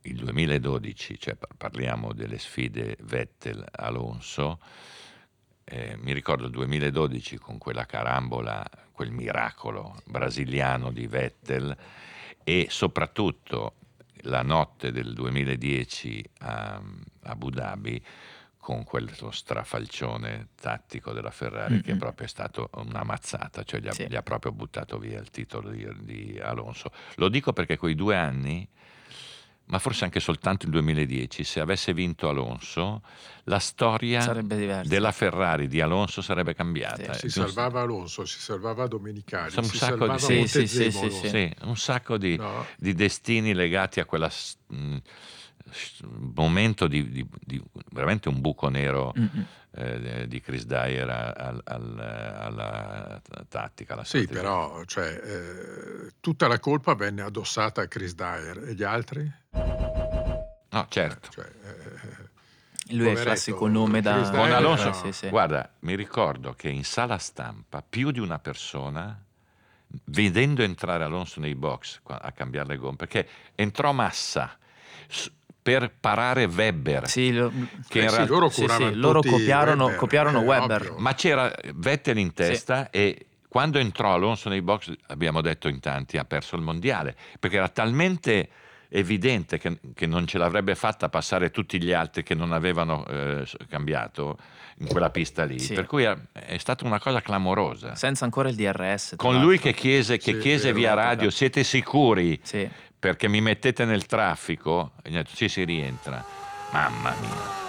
[0.03, 4.61] il 2012, cioè par- parliamo delle sfide Vettel-Alonso,
[5.65, 11.77] eh, mi ricordo il 2012 con quella carambola, quel miracolo brasiliano di Vettel
[12.45, 13.75] e soprattutto
[14.23, 16.81] la notte del 2010 a
[17.23, 18.03] Abu Dhabi
[18.67, 21.99] con quello strafalcione tattico della Ferrari che Mm-mm.
[21.99, 24.07] proprio è stato una mazzata, cioè gli ha, Sì.
[24.09, 26.91] gli ha proprio buttato via il titolo di, di Alonso.
[27.15, 28.69] Lo dico perché quei due anni,
[29.67, 33.03] ma forse anche soltanto il 2010, se avesse vinto Alonso,
[33.45, 34.33] la storia
[34.83, 37.13] della Ferrari di Alonso sarebbe cambiata.
[37.13, 37.21] Sì.
[37.21, 40.67] Si Eh, salvava Alonso, si salvava Domenicali, Sono un si sacco di- salvava Sì, sì,
[40.67, 41.09] sì, Montezemolo.
[41.11, 41.29] sì, sì.
[41.29, 42.67] Sì, un sacco di, No?
[42.79, 44.29] di destini legati a quella
[44.67, 44.97] mh,
[46.35, 49.47] momento di, di- di veramente un buco nero Mm-mm.
[49.73, 53.95] eh, di Chris Dyer al- al- alla tattica.
[53.95, 54.41] Alla Sì, strategia.
[54.41, 59.31] però cioè, eh, tutta la colpa venne addossata a Chris Dyer e gli altri?
[60.71, 61.31] No, certo.
[61.31, 64.29] Cioè, eh, Lui è il classico nome da...
[64.31, 64.93] Con Alonso, no.
[64.93, 65.29] Sì, sì.
[65.29, 69.19] guarda, mi ricordo che in sala stampa più di una persona,
[70.05, 74.57] vedendo entrare Alonso nei box a cambiare le gomme, perché entrò Massa
[75.67, 77.53] per parare Weber, Sì, lo-
[77.89, 80.81] che Eh in sì, loro sì, sì, loro copiarono- Webber, copiarono Webber.
[80.83, 80.95] ovvio.
[80.99, 86.19] ma c'era Vettel in testa e quando entrò Alonso nei box, abbiamo detto in tanti,
[86.19, 88.49] ha perso il mondiale, perché era talmente
[88.91, 93.45] evidente che, che non ce l'avrebbe fatta passare tutti gli altri che non avevano eh,
[93.69, 94.39] cambiato
[94.81, 95.73] in quella pista lì, Sì.
[95.75, 97.95] per cui è, è stata una cosa clamorosa.
[97.97, 99.15] senza ancora il DRS.
[99.17, 99.49] Con l'altro.
[99.49, 102.69] lui che chiese, che Sì, chiese via radio, siete sicuri Sì.
[102.99, 104.93] Perché mi mettete nel traffico?
[105.03, 106.25] E sì, si rientra.
[106.71, 107.65] Mamma mia.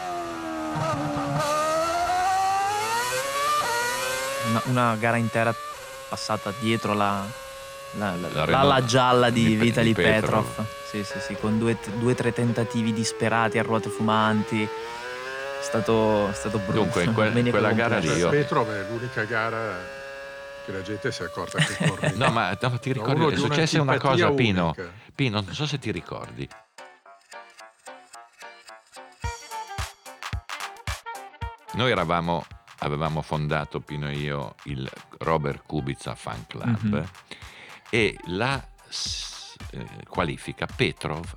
[4.50, 5.54] Una, una gara intera
[6.10, 7.24] passata dietro la,
[7.98, 8.14] la,
[8.46, 10.46] la- La gialla di, di Vitali di Petrov.
[10.46, 10.66] Petrov.
[10.90, 11.78] Sì, sì, sì, con due
[12.12, 14.64] o tre tentativi disperati a ruote fumanti.
[14.64, 16.80] È stato, è stato brutto.
[16.80, 19.96] Dunque, in Domenica quella gara lì io- Petrov è l'unica gara
[20.68, 22.12] che la gente si è accorta che corre.
[22.20, 23.22] No, ma no, ti No, ricordi?
[23.22, 24.66] uno È successa una cosa, Pino.
[24.66, 24.92] unica.
[25.16, 26.48] Pino, non so se ti ricordi.
[31.74, 32.46] Noi eravamo,
[32.80, 37.10] avevamo fondato Pino e io il Robert Kubica Fan Club Mhm.
[37.90, 38.62] e la
[39.72, 41.36] eh, qualifica Petrov,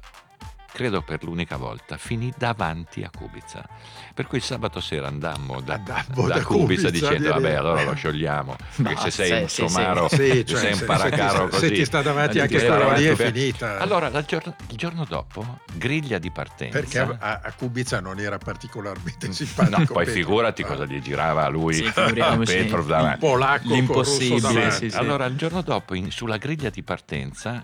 [0.81, 3.69] credo per l'unica volta, finì davanti a Kubica.
[4.15, 7.33] Per cui il sabato sera andammo da, Andammo da da Kubica Kubica, dicendo direi.
[7.33, 10.73] vabbè allora lo sciogliamo, perché Basta, se sei un sì, somaro, Sì, se cioè, sei
[10.73, 11.67] un paracaro se, così.
[11.67, 13.77] se ti sta davanti Eh, anche quella lì è per- finita.
[13.79, 16.79] Allora, il giorno, il giorno dopo, griglia di partenza.
[16.79, 19.79] perché a, a Kubica non era particolarmente simpatico.
[19.81, 20.15] No, poi Petrov.
[20.15, 21.93] figurati Ah, cosa gli girava a lui Sì.
[21.93, 23.19] Petrov davanti.
[23.19, 24.75] polacco col L'impossibile, davanti.
[24.77, 24.97] sì, sì.
[24.97, 27.63] Allora, il giorno dopo, in- sulla griglia di partenza,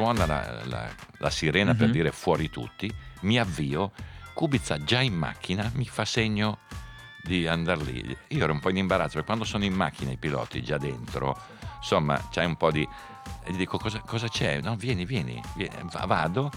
[0.00, 1.92] suona la, la- la sirena per Mhm.
[1.92, 3.92] dire fuori tutti, mi avvio,
[4.32, 6.60] Kubica già in macchina mi fa segno
[7.22, 8.16] di andare lì.
[8.28, 11.38] Io ero un po' in imbarazzo, perché quando sono in macchina i piloti già dentro,
[11.76, 12.86] insomma, c'è un po' di...
[13.46, 14.62] Gli dico, cosa, cosa c'è?
[14.62, 15.74] No, vieni, vieni, vieni.
[15.92, 16.50] Va- vado,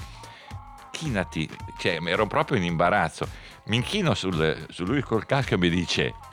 [0.92, 3.28] chinati, cioè, ero proprio in imbarazzo.
[3.66, 6.33] Mi inchino sul- su lui col casco e mi dice, "Beh, ma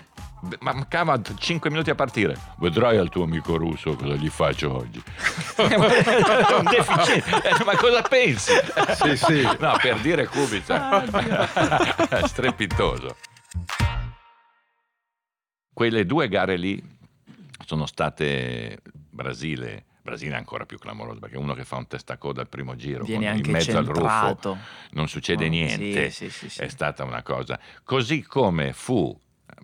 [0.61, 5.03] mancava 5 minuti a partire, vedrai al tuo amico russo cosa gli faccio oggi.
[5.61, 5.77] Eh,
[7.65, 8.53] ma cosa pensi?
[8.95, 9.43] Sì, sì.
[9.59, 11.05] No, per dire Kubica.
[12.27, 13.17] Strepitoso.
[15.73, 16.83] Quelle due gare lì
[17.65, 19.85] sono state Brasile.
[20.03, 23.23] Brasile è ancora più clamoroso perché uno che fa un testacoda al primo giro con-
[23.23, 24.59] in mezzo al ruffo centrato.
[24.93, 26.11] non succede Oh, niente.
[26.11, 26.61] sì, sì, sì, sì.
[26.63, 27.59] È stata una cosa.
[27.85, 29.19] Così come fu,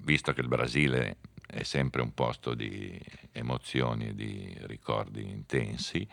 [0.06, 2.98] visto che il Brasile è sempre un posto di
[3.32, 6.06] emozioni e di ricordi intensi,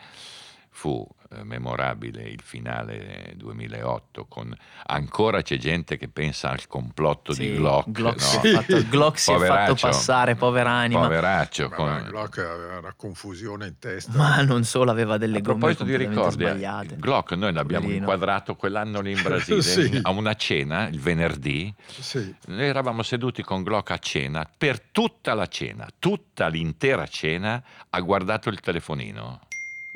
[0.76, 4.52] fu eh, memorabile il finale 2008 con
[4.86, 8.26] ancora c'è gente che pensa al complotto Sì, di Glock, Glock no?
[8.26, 11.02] si è fatto, Glock si è fatto passare, povera anima.
[11.02, 14.12] poveraccio Ma con- va, Glock aveva una confusione in testa.
[14.18, 16.96] Ma non solo, aveva delle a gomme di ricordi, eh, sbagliate.
[16.96, 18.10] Glock noi l'abbiamo Poverino.
[18.10, 20.00] inquadrato quell'anno lì in Brasile Sì.
[20.02, 22.34] a una cena il venerdì Sì.
[22.48, 28.00] Noi eravamo seduti con Glock a cena, per tutta la cena, tutta l'intera cena, ha
[28.00, 29.40] guardato il telefonino.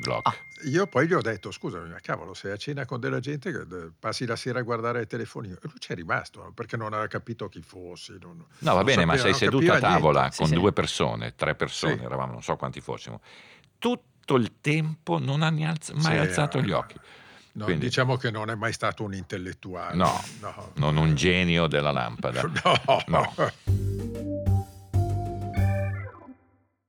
[0.01, 0.27] Glock.
[0.27, 0.35] Ah.
[0.63, 3.59] Io poi gli ho detto, scusami, ma cavolo, sei a cena con della gente che
[3.59, 5.55] eh, passi la sera a guardare il telefonino.
[5.55, 8.15] E lui c'è rimasto, perché non aveva capito chi fossi.
[8.21, 10.35] non- no, va non bene, ma sapeva- sei non seduto a tavola niente.
[10.35, 10.55] Sì, con sì.
[10.55, 12.03] due persone, tre persone, Sì.
[12.03, 13.19] eravamo, non so quanti fossimo.
[13.77, 16.97] Tutto il tempo non ha alz- mai Sì, alzato eh, gli occhi.
[17.53, 19.95] No, Quindi- Diciamo che non è mai stato un intellettuale.
[19.95, 20.71] No, no.
[20.75, 22.41] Non un genio della lampada.
[22.63, 23.03] No.
[23.07, 23.98] No.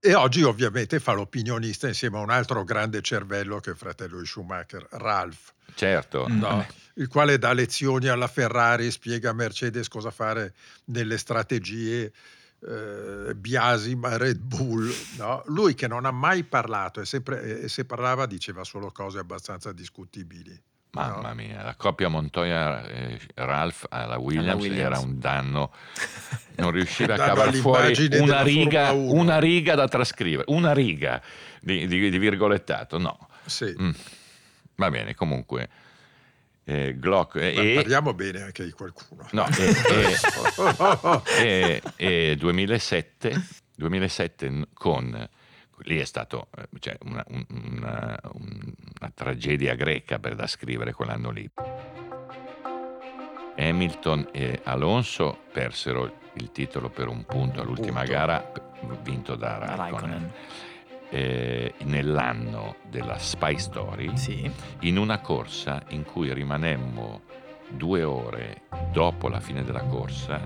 [0.03, 4.27] E oggi ovviamente fa l'opinionista insieme a un altro grande cervello che è fratello di
[4.27, 6.27] Schumacher, Ralph, Certo.
[6.29, 6.39] Mm.
[6.39, 6.67] no?
[6.95, 10.55] il quale dà lezioni alla Ferrari, spiega a Mercedes cosa fare
[10.87, 12.13] nelle strategie
[12.63, 14.91] eh, biasima Red Bull.
[15.19, 15.43] no?
[15.47, 19.73] Lui che non ha mai parlato e, sempre- e se parlava diceva solo cose abbastanza
[19.73, 20.59] discutibili.
[20.93, 21.35] Mamma no?
[21.35, 24.85] mia, la coppia Montoya e Ralph alla Williams, Williams.
[24.87, 25.73] era un danno.
[26.57, 29.21] Non riusciva a cavare fuori una riga, Formula 1.
[29.21, 31.23] una riga da trascrivere, una riga
[31.61, 32.99] di, di- di virgolettato.
[32.99, 33.29] No.
[33.45, 33.73] Sì.
[33.81, 33.91] Mm.
[34.77, 35.69] Va bene, comunque.
[36.65, 39.27] eh, Glock eh, e, parliamo bene anche di qualcuno.
[39.33, 39.75] no, e-
[41.39, 43.41] e- e- e 2007,
[43.77, 45.29] 2007 n- con
[45.85, 50.93] lì è stato eh, cioè, una, un- una- un- una tragedia greca per da scrivere
[50.93, 51.49] quell'anno lì.
[53.57, 58.13] Hamilton e Alonso persero il titolo per un punto all'ultima punto.
[58.13, 58.53] gara
[59.03, 59.91] vinto da Da Raikkonen.
[59.91, 60.33] Raikkonen.
[61.13, 64.49] Eh, nell'anno della Spy Story Sì.
[64.81, 67.23] in una corsa in cui rimanemmo
[67.69, 68.63] due ore
[68.93, 70.39] dopo la fine della corsa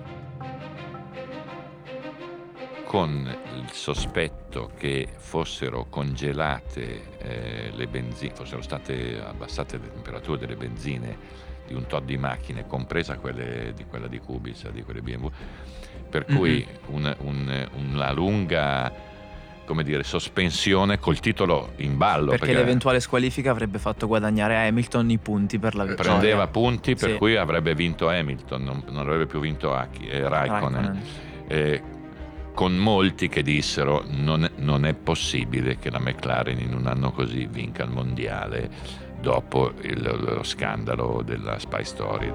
[2.87, 4.44] con il sospetto
[4.77, 11.87] che fossero congelate eh, le benzine, fossero state abbassate le temperature delle benzine di un
[11.87, 15.29] tot di macchine, compresa quelle di quella di Kubica, di quelle BMW,
[16.09, 16.95] per cui mm-hmm.
[16.95, 19.13] un, un, una lunga
[19.65, 22.31] come dire, sospensione col titolo in ballo.
[22.31, 26.13] Perché, perché, l'eventuale squalifica avrebbe fatto guadagnare a Hamilton i punti per la vittoria.
[26.13, 27.17] Prendeva punti per sì.
[27.17, 30.73] cui avrebbe vinto Hamilton, non, non avrebbe più vinto Aki, eh, Raikkonen.
[30.73, 31.03] Raikkonen.
[31.49, 31.83] Eh,
[32.55, 37.11] con molti che dissero non è, non è possibile che la McLaren in un anno
[37.11, 38.71] così vinca il mondiale
[39.21, 42.33] dopo il, lo scandalo della Spy Story.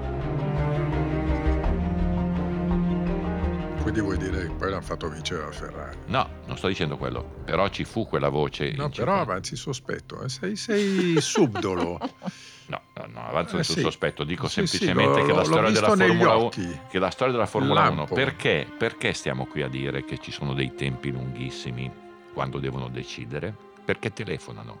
[3.80, 5.96] Quindi vuoi dire che poi l'hanno fatto vincere la Ferrari?
[6.06, 8.72] No, non sto dicendo quello, però ci fu quella voce.
[8.72, 10.28] No, però avanzi sospetto, eh?
[10.28, 11.98] sei, sei subdolo.
[12.70, 13.80] No, no, avanzo eh, sì.
[13.80, 16.48] sospetto, dico sì, semplicemente sì, che, la storia della Formula 1,
[16.88, 20.54] che la storia della Formula 1, perché, perché stiamo qui a dire che ci sono
[20.54, 21.90] dei tempi lunghissimi
[22.32, 23.52] quando devono decidere?
[23.84, 24.78] Perché telefonano.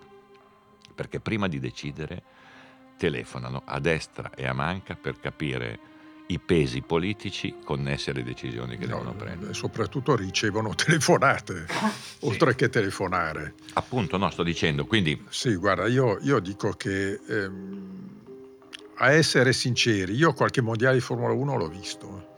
[0.94, 2.22] Perché prima di decidere
[2.96, 5.89] telefonano a destra e a manca per capire
[6.30, 9.52] i pesi politici connessi alle decisioni che no, devono prendere.
[9.52, 12.26] Soprattutto ricevono telefonate, sì.
[12.26, 13.54] oltre che telefonare.
[13.74, 15.24] Appunto, no, sto dicendo, quindi...
[15.28, 18.18] Sì, guarda, io, io dico che ehm,
[18.96, 22.28] a essere sinceri, io qualche mondiale di Formula 1 l'ho visto.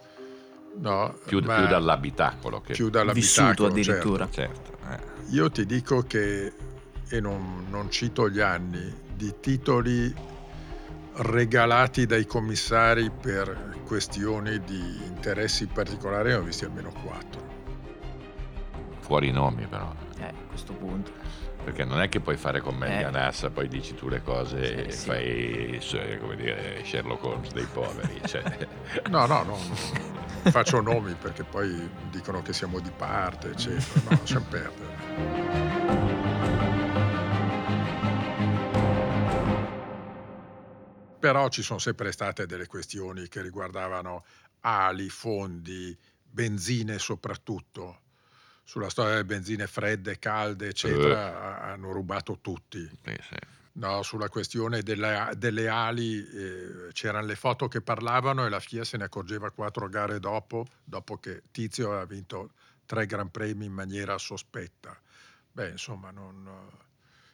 [0.75, 4.29] No, più, più dall'abitacolo che più dall'abitacolo, vissuto addirittura.
[4.31, 5.35] Certo, certo eh.
[5.35, 6.51] Io ti dico che,
[7.09, 10.15] e non, non cito gli anni, di titoli
[11.15, 17.41] regalati dai commissari per questioni di interessi particolari ne ho visti almeno quattro.
[19.01, 19.93] Fuori i nomi però.
[20.19, 21.11] Eh, a questo punto.
[21.65, 23.11] Perché non è che puoi fare commedia eh.
[23.11, 25.07] nassa, poi dici tu le cose sì, e sì.
[25.07, 28.21] fai, cioè, come dire, Sherlock Holmes dei poveri.
[28.27, 28.43] Cioè.
[29.11, 34.01] no, no, no, no, faccio nomi perché poi dicono che siamo di parte, eccetera.
[34.09, 35.82] No, lasciamo perdere.
[41.23, 44.25] Però ci sono sempre state delle questioni che riguardavano
[44.63, 48.01] ali, fondi, benzine soprattutto.
[48.65, 51.71] Sulla storia delle benzine fredde, calde, eccetera, uh.
[51.71, 52.85] hanno rubato tutti.
[53.05, 53.37] Sì, sì.
[53.75, 58.83] No, sulla questione delle, delle ali eh, c'erano le foto che parlavano e la FIA
[58.83, 62.51] se ne accorgeva quattro gare dopo, dopo che Tizio aveva vinto
[62.85, 65.01] tre Gran Premi in maniera sospetta.
[65.53, 66.51] Beh, insomma, non...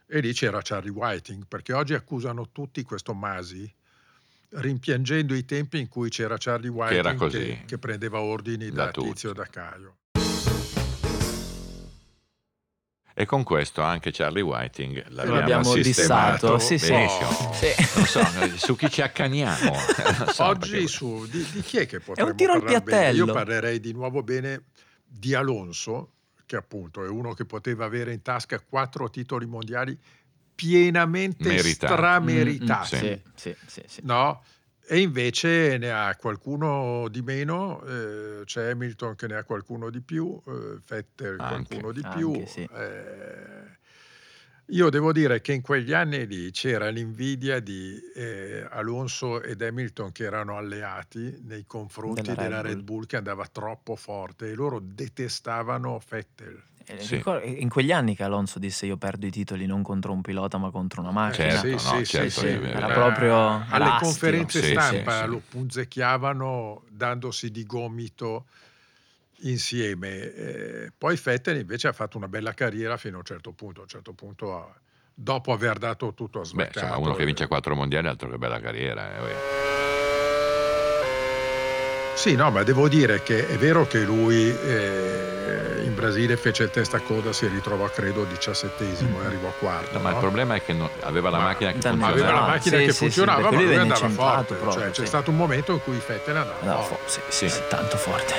[0.05, 3.77] E lì c'era Charlie Whiting, perché oggi accusano tutti questo Masi
[4.51, 8.91] rimpiangendo i tempi in cui c'era Charlie White che, che, che, prendeva ordini da, da
[8.91, 9.97] Tizio e da Caio.
[13.21, 16.59] E con questo anche Charlie Whiting l'abbiamo, l'abbiamo dissato.
[16.61, 16.93] Sì, sì.
[16.93, 17.53] Benissimo.
[17.53, 17.97] Sì.
[17.97, 19.75] Non so, su chi ci accaniamo.
[20.31, 20.87] So, Oggi perché...
[20.87, 23.25] su, di, di, chi è che potremmo È un tiro al piattello.
[23.25, 24.67] Io parlerei di nuovo bene
[25.05, 26.13] di Alonso,
[26.47, 29.99] che appunto è uno che poteva avere in tasca quattro titoli mondiali
[30.59, 31.93] pienamente Meritati.
[31.93, 32.97] strameritati.
[32.97, 34.43] Mm, mm, sì, sì, sì, no?
[34.89, 40.01] E invece ne ha qualcuno di meno, eh, c'è Hamilton che ne ha qualcuno di
[40.01, 42.33] più, eh, Vettel qualcuno di più.
[42.33, 43.77] Eh,
[44.71, 50.11] io devo dire che in quegli anni lì c'era l'invidia di eh, Alonso ed Hamilton
[50.11, 52.75] che erano alleati nei confronti della, della Red, Bull.
[52.75, 56.61] Red Bull che andava troppo forte e loro detestavano Vettel.
[56.89, 57.23] Eh, sì.
[57.61, 60.71] In quegli anni che Alonso disse io perdo i titoli non contro un pilota ma
[60.71, 61.51] contro una macchina.
[61.51, 63.37] Certo, sì, no, certo, sì, era proprio
[63.69, 64.05] alle rastico.
[64.05, 68.47] conferenze stampa lo punzecchiavano dandosi di gomito
[69.41, 70.35] insieme.
[70.35, 73.81] Eh, poi Fettel invece ha fatto una bella carriera fino a un certo punto.
[73.81, 74.75] A un certo punto, ha,
[75.13, 76.45] dopo aver dato tutto a.
[76.53, 79.17] Beh, insomma, uno che vince quattro mondiali, altro che bella carriera.
[79.17, 80.08] Eh.
[82.19, 86.71] Sì, no, ma devo dire che è vero che lui eh, in Brasile fece il
[86.71, 89.93] testa a coda, si ritrovò credo diciassettesimo e arrivò quarto.
[89.93, 90.03] No, no?
[90.03, 92.13] Ma il problema è che no, aveva la ma, macchina che funzionava.
[92.13, 94.55] Aveva la macchina sì, che sì, funzionava, sì, ma lui andava forte.
[94.57, 97.09] Proprio, cioè, c'è stato un momento in cui Fettel andava no, forte.
[97.09, 98.35] Sì, sì, sì, tanto forte.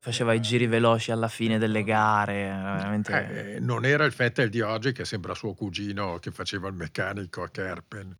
[0.00, 3.54] Faceva i giri veloci alla fine delle gare, veramente...
[3.54, 7.42] Eh, non era il Fettel di oggi che sembra suo cugino che faceva il meccanico
[7.42, 8.16] a Kerpen.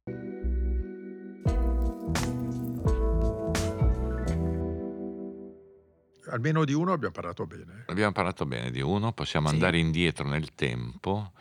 [6.33, 7.85] Almeno di uno abbiamo parlato bene.
[7.87, 9.55] Abbiamo parlato bene di uno, possiamo sì.
[9.55, 11.33] andare indietro nel tempo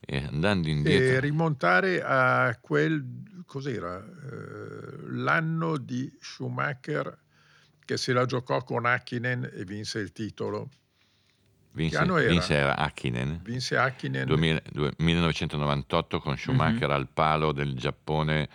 [0.00, 1.16] e andando indietro...
[1.16, 3.04] E rimontare a quel,
[3.46, 7.18] cos'era, eh, l'anno di Schumacher
[7.84, 10.68] che se la giocò con Hakkinen e vinse il titolo.
[11.72, 12.28] Vinse, era?
[12.28, 13.40] vinse Hakkinen.
[13.42, 14.26] Vinse Hakkinen.
[14.26, 18.48] 2000 due- 1998 con Schumacher al palo del Giappone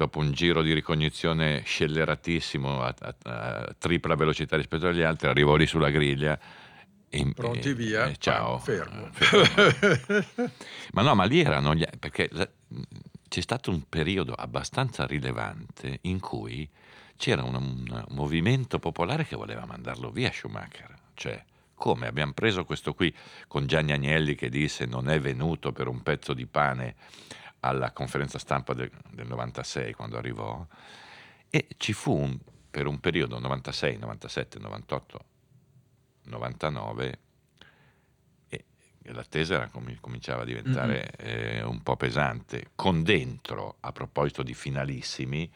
[0.00, 5.56] dopo un giro di ricognizione scelleratissimo a, a- a tripla velocità rispetto agli altri, arrivò
[5.56, 6.38] lì sulla griglia
[7.10, 8.56] e, Pronti e- via, e ciao.
[8.56, 9.06] pam, fermo.
[9.06, 10.50] Eh, fermo.
[10.94, 12.48] Ma no, ma lì erano gli, perché la-
[13.28, 16.66] c'è stato un periodo abbastanza rilevante in cui
[17.18, 20.94] c'era un, un movimento popolare che voleva mandarlo via Schumacher.
[21.12, 21.44] Cioè,
[21.74, 23.14] come abbiamo preso questo qui
[23.48, 26.94] con Gianni Agnelli che disse non è venuto per un pezzo di pane
[27.60, 30.66] alla conferenza stampa del, del 96 quando arrivò
[31.50, 32.38] e ci fu un-
[32.70, 35.24] per un periodo 96, 97, 98,
[36.24, 37.18] 99
[38.48, 44.42] e l'attesa era comi- cominciava a diventare eh, un po' pesante con dentro a proposito
[44.42, 45.50] di finalissimi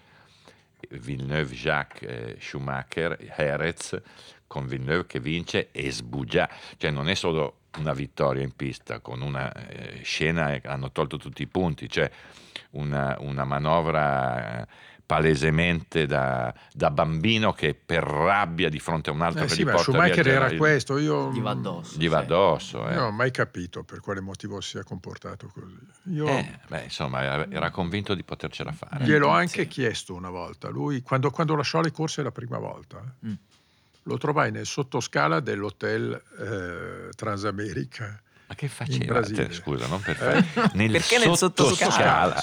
[0.90, 4.00] Villeneuve, Jacques, eh, Schumacher, Jerez
[4.46, 9.20] con Villeneuve che vince e sbugia, cioè non è solo una vittoria in pista con
[9.22, 12.10] una eh, scena che hanno tolto tutti i punti, cioè
[12.72, 14.66] una, una manovra eh,
[15.06, 19.60] palesemente da, da bambino che per rabbia di fronte a un altro Eh che sì,
[19.60, 20.98] gli ma porta Schumacher era il- questo.
[20.98, 21.98] Io Gli va addosso.
[21.98, 22.22] gli va sì.
[22.24, 22.88] addosso.
[22.88, 22.94] eh.
[22.94, 25.76] non ho mai capito per quale motivo si sia comportato così.
[26.14, 29.04] Io Eh, beh, insomma, era- convinto di potercela fare.
[29.04, 29.66] gliel'ho Mm, anche sì.
[29.68, 30.68] chiesto una volta.
[30.68, 33.34] Lui, quando, quando lasciò le corse la prima volta, eh, Mm.
[34.04, 38.20] Lo trovai nel sottoscala dell'hotel eh, Transamerica.
[38.46, 39.14] Ma che faceva?
[39.14, 39.46] Brasile.
[39.48, 40.42] Te- scusa, non per Eh?
[40.42, 40.70] fare.
[40.76, 42.34] Nel Perché nel sottoscala.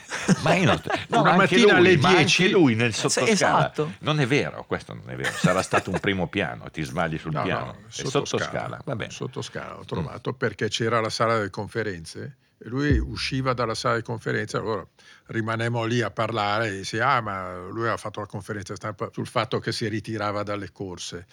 [0.42, 2.42] ma io non- no, Una anche mattina lui, alle ma 10.
[2.44, 3.30] anche lui nel sottoscala.
[3.30, 3.92] esatto.
[3.98, 5.30] Non è vero, questo non è vero.
[5.32, 7.64] Sarà stato un primo piano, ti sbagli sul No, piano.
[7.66, 9.12] no, è sottoscala, va bene.
[9.12, 9.14] Mm.
[9.14, 14.02] Sottoscala ho trovato perché c'era la sala delle conferenze e lui usciva dalla sala di
[14.02, 14.86] conferenze, allora
[15.26, 19.26] rimanemmo lì a parlare e disse, ah ma lui ha fatto la conferenza stampa sul
[19.26, 21.26] fatto che si ritirava dalle corse.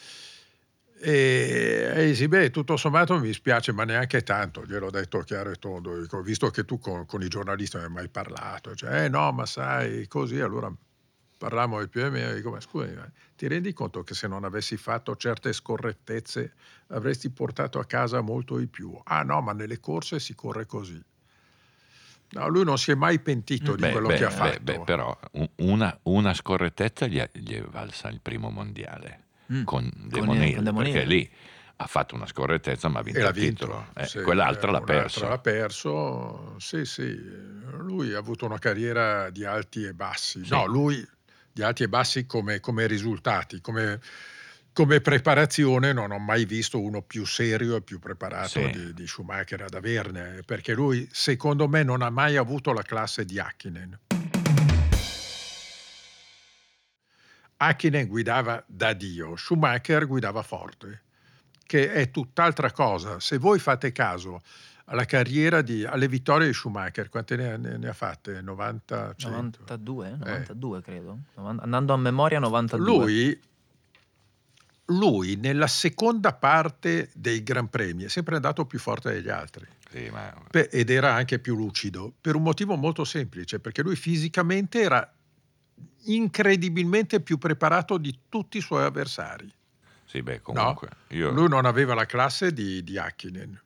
[1.00, 5.56] E, e dici, beh, tutto sommato mi spiace, ma neanche tanto, gliel'ho detto chiaro e
[5.56, 9.10] tondo, dico, visto che tu con, con i giornalisti non hai mai parlato, cioè, eh
[9.10, 10.74] no, ma sai, così, allora
[11.38, 14.44] parlammo del più e meno, dico, ma scusami, ma ti rendi conto che se non
[14.44, 16.54] avessi fatto certe scorrettezze
[16.88, 19.00] avresti portato a casa molto di più?
[19.04, 21.00] Ah no, ma nelle corse si corre così.
[22.30, 24.60] No, lui non si è mai pentito di Beh, quello beh, che ha fatto.
[24.62, 29.64] beh, però un- una, una scorrettezza gli è, gli è valsa il primo mondiale Mm.
[29.64, 31.30] con Demonil, con perché lì
[31.78, 33.66] ha fatto una scorrettezza ma ha vinto il vinto.
[33.66, 33.88] titolo.
[33.96, 35.28] Eh, sì, quell'altra eh, l'ha un'altra perso.
[35.30, 37.18] L'ha perso, sì, sì.
[37.78, 40.44] Lui ha avuto una carriera di alti e bassi.
[40.44, 40.52] Sì.
[40.52, 41.08] No, lui
[41.50, 44.02] di alti e bassi come, come risultati, come,
[44.78, 48.70] come preparazione non ho mai visto uno più serio e più preparato Sì.
[48.70, 53.26] di, di Schumacher ad averne, perché lui secondo me non ha mai avuto la classe
[53.26, 54.00] di Hakkinen.
[57.58, 61.02] Hakkinen guidava da Dio, Schumacher guidava forte,
[61.66, 63.20] che è tutt'altra cosa.
[63.20, 64.42] Se voi fate caso
[64.86, 68.42] alla carriera di, alle vittorie di Schumacher, quante ne, ne- ne ha fatte?
[68.44, 69.60] 90, 100?
[69.62, 70.18] 92, Eh.
[70.18, 71.18] 92 credo.
[71.36, 72.86] Novan- Andando a memoria 92.
[72.96, 73.42] Lui,
[74.88, 79.66] lui nella seconda parte dei Gran Premi è sempre andato più forte degli altri.
[79.90, 84.82] Sì, ma- ed era anche più lucido per un motivo molto semplice, perché lui fisicamente
[84.82, 85.14] era
[86.06, 89.52] incredibilmente più preparato di tutti i suoi avversari.
[90.06, 90.90] sì, beh, comunque.
[91.10, 93.62] io, Lui non aveva la classe di, di Hakkinen.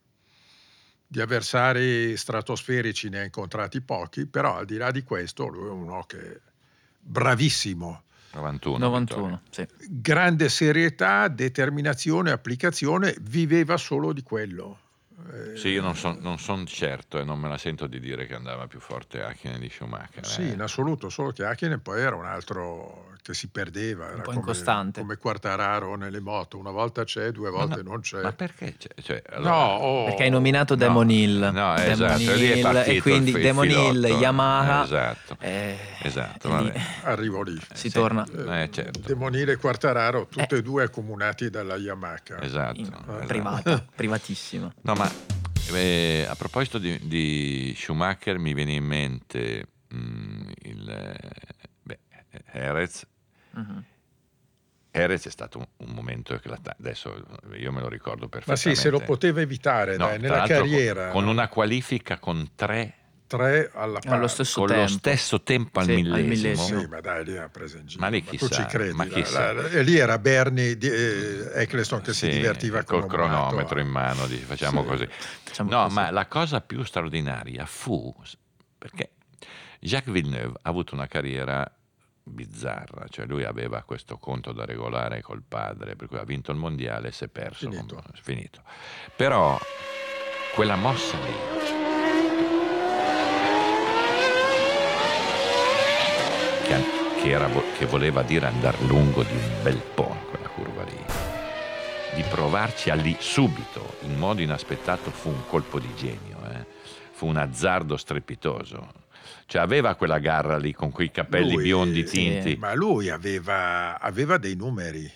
[1.08, 5.72] Di avversari stratosferici ne ha incontrati pochi, però al di là di questo lui è
[5.72, 6.40] uno che
[7.00, 8.04] bravissimo.
[8.34, 8.78] 91.
[8.78, 9.68] 91, sì.
[9.90, 14.80] Grande serietà, determinazione, applicazione, viveva solo di quello.
[15.32, 18.68] Eh, Sì, io non sono certo e non me la sento di dire che andava
[18.68, 20.26] più forte Hakkinen di Schumacher.
[20.26, 20.54] Sì, eh.
[20.54, 24.36] in assoluto, solo che Hakkinen poi era un altro che si perdeva, era po' come,
[24.38, 25.00] incostante.
[25.02, 28.22] come Quartararo nelle moto, una volta c'è, due volte no, non c'è.
[28.22, 28.76] Ma perché?
[28.78, 31.38] Cioè, cioè, no, allora- oh, Perché hai nominato No, Demon Hill.
[31.40, 34.06] no, Demon esatto, e lì è Hill, e quindi il fi- Demon Hill.
[34.06, 34.84] Yamaha.
[34.84, 35.38] Esatto.
[35.40, 36.72] eh, Esatto, lì
[37.04, 37.60] arrivo lì.
[37.74, 37.92] Si Sì.
[37.92, 39.00] torna Eh, certo.
[39.06, 40.58] Demonile e Quartararo, tutte Eh.
[40.60, 42.20] e due accomunati dalla Yamaha.
[42.42, 43.26] Esatto, in- esatto.
[43.28, 44.74] privata, privatissima.
[44.82, 45.10] No, ma
[45.74, 51.16] eh, a proposito di, di Schumacher mi viene in mente mm, il
[52.54, 53.06] Jerez.
[53.52, 53.84] Mhm.
[54.94, 56.82] Jerez è stato un, un momento eclatante.
[56.82, 57.26] Adesso
[57.58, 58.76] io me lo ricordo Ma perfettamente.
[58.76, 61.10] sì, se lo poteva evitare No, dai, nella carriera.
[61.12, 62.96] Con, con una qualifica con tre
[63.32, 64.28] tre alla Allo pari.
[64.28, 64.82] stesso con tempo.
[64.82, 66.28] lo stesso tempo al Sì, al millesimo.
[66.28, 66.80] millesimo.
[66.82, 68.02] Sì, ma dai, lì ha preso in giro.
[68.02, 68.94] Ma lì tu chissà, ci credi?
[68.94, 69.54] ma La- chissà.
[69.54, 73.82] la- e lì era Bernie di, eh, Eccleston che si Sì, divertiva col cronometro a-
[73.82, 74.88] in mano, dici, facciamo Sì.
[74.90, 75.08] così.
[75.44, 75.96] Facciamo No, così.
[75.96, 78.14] ma la cosa più straordinaria fu
[78.78, 79.12] perché
[79.80, 81.66] Jacques Villeneuve ha avuto una carriera
[82.32, 86.58] bizzarra, cioè lui aveva questo conto da regolare col padre, per cui ha vinto il
[86.58, 87.70] mondiale e si è perso.
[87.70, 88.04] Finito.
[88.22, 88.62] finito.
[89.16, 89.60] Però
[90.54, 91.62] quella mossa lì
[96.64, 101.04] che, che, era, che voleva dire andare lungo di un bel po' quella curva lì,
[102.16, 106.66] di provarci a lì subito, in modo inaspettato, fu un colpo di genio, eh?
[107.12, 109.01] fu un azzardo strepitoso.
[109.52, 112.14] Cioè aveva quella garra lì con quei capelli Lui- biondi sì.
[112.14, 112.56] tinti.
[112.56, 115.12] Ma lui aveva, aveva dei numeri,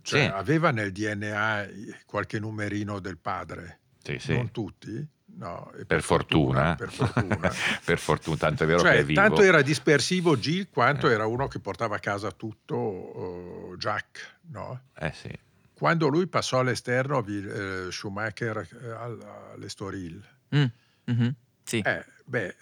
[0.00, 0.26] cioè Sì.
[0.32, 1.68] aveva nel DNA
[2.06, 4.32] qualche numerino del padre, Sì, sì.
[4.32, 5.06] non tutti,
[5.36, 7.52] no, e Per fortuna, per fortuna.
[7.84, 9.20] per fortuna, tanto è vero che Cioè, è vivo.
[9.20, 11.12] tanto era dispersivo Gil quanto Eh.
[11.12, 14.84] era uno che portava a casa tutto uh, Jack, no?
[14.98, 15.30] Eh sì.
[15.74, 20.18] Quando lui passò all'esterno, eh, Schumacher eh, al- all'Estoril,
[20.56, 20.64] Mm,
[21.04, 21.34] mhm,
[21.70, 21.78] Sì.
[21.78, 22.56] eh, beh, eh,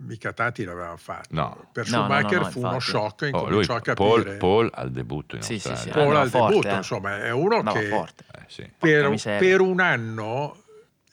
[0.00, 1.28] mica tanti l'avevano fatto.
[1.30, 1.68] No.
[1.72, 2.90] Per No, no, no, Schumacher no, fu uno infatti.
[2.90, 3.82] shock e Oh, lui, a Paul,
[4.22, 4.36] capire.
[4.36, 5.82] Paul al debutto in Sì, sì, Australia.
[5.82, 5.88] sì.
[5.98, 6.76] Paul andava al forte, debutto, eh.
[6.76, 8.24] insomma, è uno Andava che forte.
[8.34, 8.70] Eh, sì.
[8.78, 10.58] per, per un anno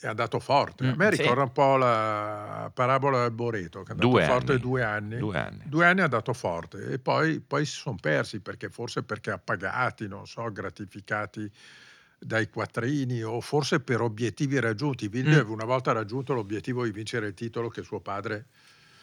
[0.01, 0.83] è andato forte.
[0.87, 1.21] A Mm, me sì.
[1.21, 4.61] ricorda un po' la parabola del Boreto, che è andato Due forte anni.
[4.61, 5.17] due anni.
[5.17, 5.61] Due anni.
[5.65, 10.07] Due anni è andato forte e poi, poi si sono persi perché forse perché appagati,
[10.09, 11.49] non so, gratificati
[12.23, 15.07] dai quattrini o forse per obiettivi raggiunti.
[15.07, 15.53] Villeneuve Mm.
[15.53, 18.45] una volta raggiunto l'obiettivo di vincere il titolo che suo padre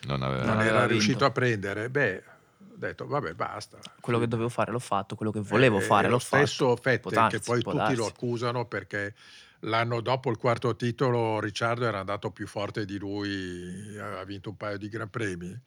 [0.07, 0.45] Non aveva...
[0.45, 1.25] non, Non era aveva riuscito vinto.
[1.25, 2.23] a prendere, beh,
[2.61, 3.79] ho detto vabbè basta.
[4.01, 6.81] Quello che dovevo fare l'ho fatto, quello che volevo Eh, fare lo l'ho stesso fatto.
[6.83, 9.15] Vettel Può darsi, che poi tutti lo accusano perché
[9.63, 14.57] l'anno dopo il quarto titolo Ricciardo era andato più forte di lui, aveva vinto un
[14.57, 15.61] paio di gran premi.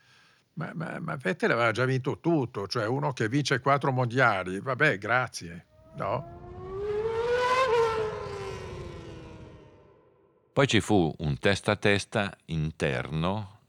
[0.54, 4.98] Ma, ma, ma Vettel aveva già vinto tutto, cioè uno che vince quattro mondiali, vabbè,
[4.98, 5.66] grazie,
[5.98, 6.50] no?
[10.54, 13.60] Poi ci fu un testa a testa interno,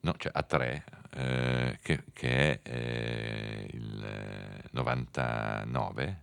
[0.00, 0.84] no, cioè a tre,
[1.14, 6.20] eh, che, che è eh, il eh, 99,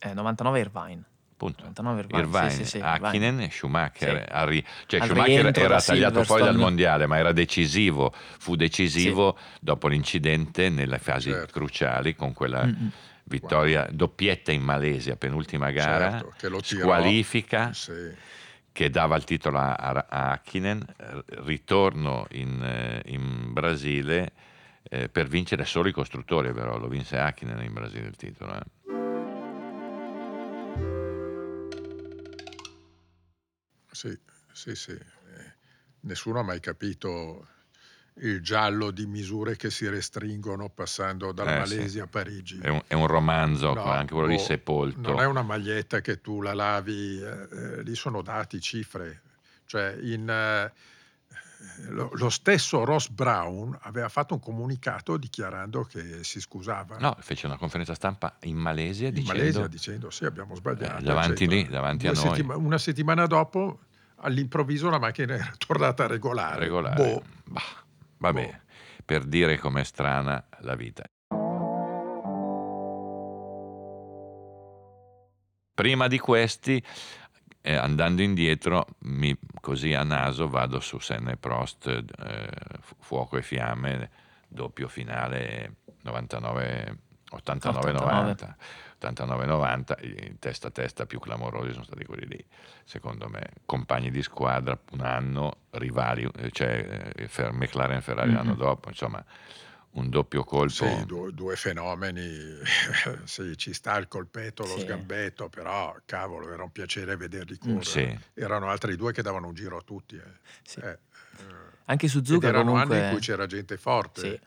[0.00, 1.02] Eh, 99 Irvine.
[1.32, 1.60] appunto.
[1.62, 4.24] 99 Irvine, Irvine, sì, sì, sì, Hakkinen e Schumacher.
[4.26, 4.32] Sì.
[4.32, 8.12] al ri- cioè Al Schumacher era tagliato fuori dal mondiale, ma era decisivo.
[8.38, 11.52] Fu decisivo dopo l'incidente nelle fasi Certo.
[11.52, 12.90] cruciali con quella Mm-mm.
[13.24, 16.80] vittoria doppietta in Malesia, penultima gara, Certo, che lo tirò.
[16.80, 17.92] squalifica Sì.
[18.76, 20.84] Che dava il titolo a, a- Hakkinen,
[21.44, 24.32] ritorno in, eh, in Brasile
[24.82, 28.54] eh, per vincere solo i costruttori, però lo vinse Hakkinen in Brasile il titolo.
[28.54, 28.60] eh.
[33.90, 34.14] Sì,
[34.52, 34.92] sì, sì.
[34.92, 35.54] Eh,
[36.00, 37.48] Nessuno ha mai capito
[38.20, 41.74] il giallo di misure che si restringono passando dalla Eh, sì.
[41.76, 42.58] Malesia a Parigi.
[42.60, 45.10] È un, è un romanzo, No, anche quello di boh, Sepolto.
[45.10, 49.20] Non è una maglietta che tu la lavi, eh, eh, lì sono dati, cifre.
[49.66, 50.72] Cioè, in, eh,
[51.88, 56.96] lo, lo stesso Ross Brown aveva fatto un comunicato dichiarando che si scusava.
[56.98, 59.38] No, fece una conferenza stampa in Malesia in dicendo...
[59.40, 61.00] Malesia dicendo sì, abbiamo sbagliato.
[61.00, 61.62] Eh, davanti eccetera.
[61.62, 62.22] lì, davanti a noi.
[62.22, 63.80] settima- una settimana dopo,
[64.16, 66.60] all'improvviso, la macchina era tornata regolare.
[66.60, 66.94] regolare.
[66.94, 67.22] Boh.
[67.44, 67.84] Bah,
[68.18, 68.60] vabbè, Boh.
[69.04, 71.04] per dire com'è strana la vita.
[75.74, 76.82] Prima di questi,
[77.60, 82.48] eh, andando indietro, mi- così a naso vado su Senna e Prost, eh,
[82.80, 84.10] Fu- Fuoco e Fiamme,
[84.48, 86.98] doppio finale 99,
[87.30, 88.56] 89-90.
[89.00, 92.44] 89-90, i testa a testa più clamorosi sono stati quelli lì,
[92.84, 98.32] secondo me, compagni di squadra un anno, rivali, eh, cioè eh, Fer- McLaren e Ferrari
[98.32, 98.58] l'anno Mhm.
[98.58, 99.24] dopo, insomma,
[99.92, 100.72] un doppio colpo.
[100.72, 102.28] Sì, due, due fenomeni,
[103.24, 104.80] sì, ci sta il colpetto, lo Sì.
[104.80, 107.78] sgambetto, però cavolo, era un piacere vederli correre.
[107.78, 108.18] Mm, sì.
[108.34, 110.16] Erano altri due che davano un giro a tutti.
[110.16, 110.40] eh.
[110.62, 110.80] Sì.
[110.80, 110.98] Eh, eh,
[111.86, 112.96] Anche ed Suzuka erano comunque...
[112.96, 114.20] anni in cui c'era gente forte.
[114.20, 114.40] Sì.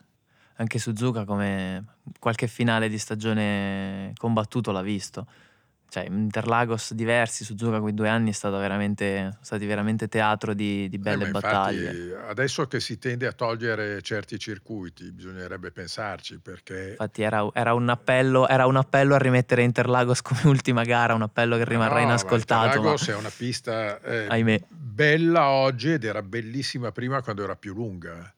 [0.60, 1.86] Anche Suzuka come
[2.20, 5.26] qualche finale di stagione combattuto l'ha visto.
[5.88, 10.88] Cioè, Interlagos diversi, Suzuka quei due anni è stato veramente, sono stati veramente teatro di,
[10.89, 12.16] di Eh, belle ma battaglie.
[12.28, 17.88] adesso che si tende a togliere certi circuiti, bisognerebbe pensarci perché Infatti era, era un
[17.88, 22.05] appello, era un appello a rimettere Interlagos come ultima gara, un appello che rimarrà No,
[22.05, 22.82] ma inascoltato.
[22.82, 27.74] ma- Interlagos è una pista eh, bella oggi ed era bellissima prima quando era più
[27.74, 28.32] lunga.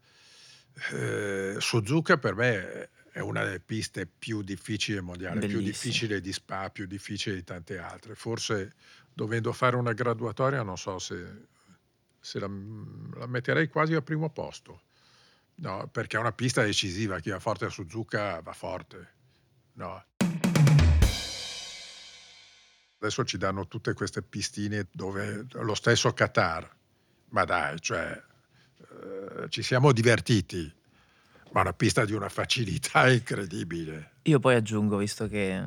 [0.90, 6.34] Eh, Suzuka per me è una delle piste più difficili del mondiale, più difficile di
[6.34, 8.16] Spa, più difficile di tante altre.
[8.16, 8.74] Forse
[9.14, 11.48] dovendo fare una graduatoria non so se,
[12.20, 12.50] se la,
[13.16, 14.84] la metterei quasi al primo posto.
[15.56, 19.14] No, perché è una pista decisiva, chi va forte a Suzuka va forte.
[19.74, 20.04] No.
[22.98, 26.70] Adesso ci danno tutte queste pistine dove lo stesso Qatar,
[27.30, 28.20] ma dai, cioè,
[29.50, 30.72] ci siamo divertiti.
[31.52, 34.12] Ma una pista di una facilità incredibile.
[34.24, 35.64] Io poi aggiungo, visto che...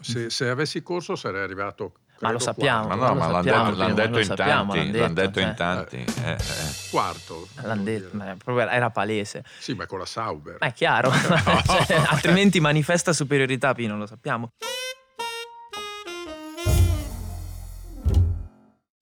[0.00, 2.88] Se, se avessi corso sarei arrivato Ma lo sappiamo.
[2.88, 5.48] Ma no, ma l'hanno detto, l'han detto in sappiamo, tanti, l'han l'han detto, detto in
[5.48, 5.54] eh.
[5.54, 5.96] tanti.
[5.96, 6.36] eh, eh.
[6.90, 7.48] Quarto.
[7.62, 9.44] L'hanno detto, era palese.
[9.58, 10.56] Sì, ma con la Sauber.
[10.58, 11.10] Ma è chiaro,
[11.86, 14.52] Cioè, altrimenti manifesta superiorità, Pino, lo sappiamo.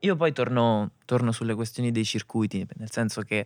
[0.07, 3.45] Io poi torno, torno sulle questioni dei circuiti, nel senso che,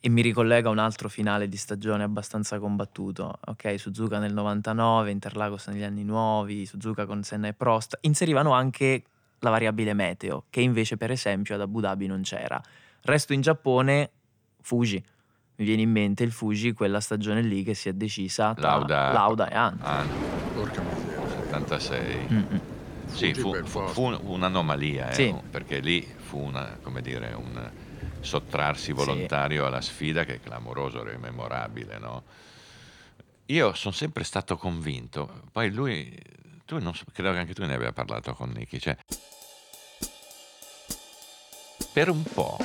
[0.00, 3.78] e mi ricollega a un altro finale di stagione abbastanza combattuto, ok?
[3.78, 9.02] Suzuka nel 99, Interlagos negli anni nuovi, Suzuka con Senna e Prost, inserivano anche
[9.40, 12.58] la variabile meteo, che invece per esempio ad Abu Dhabi non c'era.
[13.02, 14.10] Resto in Giappone,
[14.62, 15.04] Fuji.
[15.56, 19.12] Mi viene in mente il Fuji, quella stagione lì che si è decisa tra Lauda,
[19.12, 19.80] Lauda e Hunt.
[19.82, 20.04] Ah,
[20.54, 21.28] Porca miseria.
[21.28, 22.26] 76.
[22.30, 22.73] Mm-mm.
[23.14, 25.34] Sì, fu, fu- fu un- un'anomalia, eh, Sì.
[25.50, 27.70] perché lì fu una, come dire, un
[28.20, 32.24] sottrarsi volontario alla sfida che è clamoroso, era memorabile, no?
[33.46, 36.18] Io sono sempre stato convinto, poi lui,
[36.64, 38.96] tu non credo che anche tu ne abbia parlato con Nicky, cioè,
[41.92, 42.56] per un po'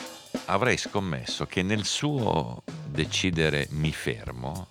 [0.45, 4.69] avrei scommesso che nel suo decidere mi fermo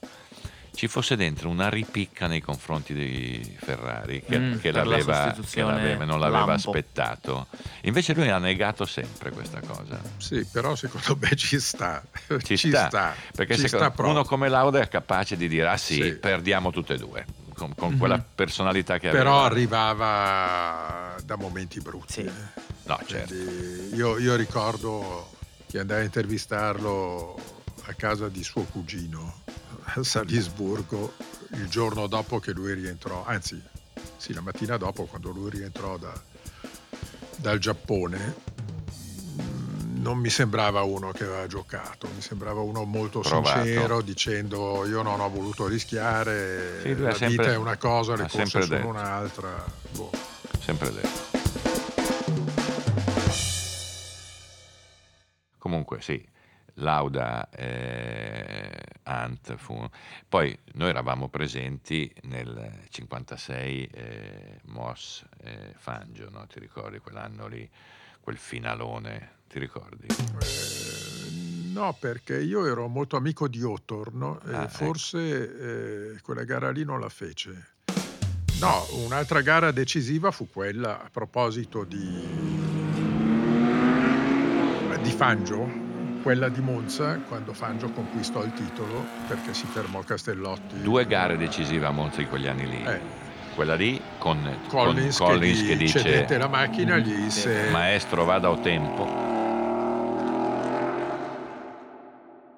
[0.79, 5.37] ci fosse dentro una ripicca nei confronti di Ferrari che, Mm, che per la l'aveva,
[5.51, 6.53] che l'aveva- non l'aveva lampo.
[6.71, 7.49] aspettato.
[7.83, 10.01] Invece lui ha negato sempre questa cosa.
[10.19, 12.01] Sì, però secondo me ci sta.
[12.45, 15.95] Ci, sta, perché ci secondo- sta uno come Lauda è capace di dire ah sì,
[16.01, 16.13] Sì.
[16.13, 17.99] perdiamo tutte e due, con, con Mhm.
[17.99, 19.25] quella personalità che aveva.
[19.25, 22.13] Però arrivava da momenti brutti.
[22.13, 22.21] Sì.
[22.21, 22.61] eh.
[22.85, 23.35] No, certo.
[23.35, 25.33] Io, io ricordo
[25.69, 27.35] che andai a intervistarlo
[27.87, 29.43] a casa di suo cugino
[29.95, 31.15] a Salisburgo
[31.53, 33.61] il giorno dopo che lui rientrò, anzi
[34.17, 36.21] sì, la mattina dopo quando lui rientrò da-
[37.37, 38.57] dal Giappone.
[40.01, 43.63] Non mi sembrava uno che aveva giocato, mi sembrava uno molto Provato.
[43.65, 48.29] sincero dicendo io non ho voluto rischiare, Sì, la sempre- vita è una cosa, le
[48.29, 48.87] sempre sono detto.
[48.87, 49.65] un'altra.
[49.93, 50.11] Boh.
[50.61, 51.37] Sempre detto.
[55.59, 56.25] Comunque sì,
[56.75, 58.71] Lauda eh,
[59.09, 59.89] Ant fu...
[60.29, 66.47] Poi noi eravamo presenti nel 56 eh, Moss eh, Fangio, no?
[66.47, 67.69] ti ricordi quell'anno lì,
[68.21, 70.07] quel finalone, ti ricordi?
[70.09, 71.31] Eh,
[71.73, 74.69] no, perché io ero molto amico di Otorno e Ah, ecco.
[74.69, 77.77] forse eh, quella gara lì non la fece.
[78.61, 82.27] No, un'altra gara decisiva fu quella a proposito di,
[85.01, 85.87] di Fangio,
[86.29, 90.83] quella di Monza, quando Fangio conquistò il titolo perché si fermò Castellotti.
[90.83, 92.85] Due gare decisive a Monza in quegli anni lì.
[92.85, 93.01] Eh,
[93.55, 97.23] Quella lì con Collins, con Collins che, che, dice cedette la macchina, gli Sì.
[97.23, 99.07] disse maestro vada a tempo.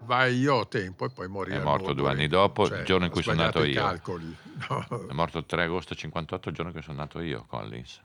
[0.00, 1.52] vai io ho tempo e poi morì.
[1.52, 3.80] È morto due anni dopo, Cioè, il giorno in cui sono nato i io.
[3.84, 4.36] calcoli.
[4.68, 5.06] No.
[5.08, 8.00] È morto il 3 agosto 58, il giorno che sono nato io, Collins.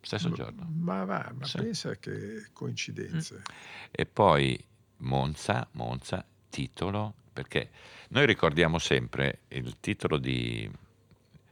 [0.00, 0.66] Stesso giorno.
[0.72, 1.58] Ma va, ma Sì.
[1.58, 3.42] pensa che coincidenze.
[3.90, 4.62] E poi
[4.98, 7.70] Monza, Monza, titolo, perché
[8.08, 10.68] noi ricordiamo sempre il titolo di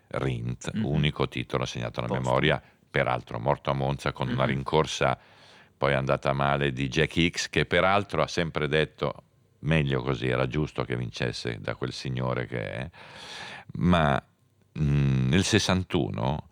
[0.09, 0.85] Rindt, Mhm.
[0.85, 2.23] unico titolo assegnato alla Posto.
[2.23, 4.49] memoria, peraltro morto a Monza con una Mhm.
[4.51, 5.19] rincorsa
[5.77, 9.23] poi andata male di Jack Hicks, che peraltro ha sempre detto
[9.61, 12.91] meglio così, era giusto che vincesse da quel signore che è,
[13.75, 14.21] ma
[14.73, 16.48] mh, nel 61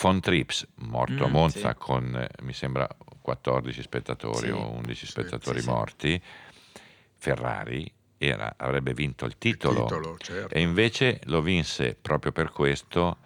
[0.00, 1.78] Von Trips, morto a Mm, Monza sì.
[1.78, 2.88] con, eh, mi sembra,
[3.20, 4.52] 14 spettatori Sì.
[4.52, 6.22] o 11 Sì, spettatori sì, morti,
[7.16, 10.54] Ferrari era- avrebbe vinto il titolo, Il titolo, certo.
[10.54, 13.18] e invece lo vinse proprio per questo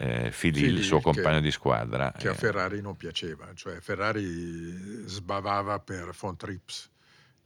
[0.00, 2.12] eh, Filì, il suo che- compagno di squadra.
[2.12, 6.88] che a eh, Ferrari non piaceva, cioè Ferrari sbavava per Von Trips,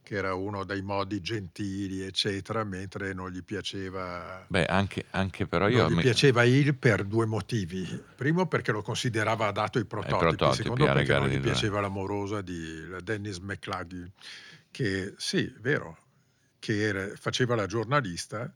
[0.02, 5.68] che era uno dei modi gentili, eccetera, mentre non gli piaceva, Beh, anche, anche però
[5.68, 5.82] io...
[5.82, 7.86] non gli mi- piaceva il per due motivi.
[8.16, 11.50] Primo perché lo considerava adatto ai prototipi, prototipi, secondo perché non gare gli due.
[11.50, 14.10] piaceva l'amorosa di Dennis McClugy,
[14.70, 15.96] che sì, vero,
[16.58, 18.52] che era- faceva la giornalista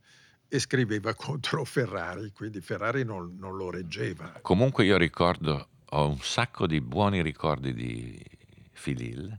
[0.49, 4.39] e scriveva contro Ferrari, quindi Ferrari non, non lo reggeva.
[4.43, 8.21] Comunque io ricordo, ho un sacco di buoni ricordi di
[8.73, 9.39] Filil,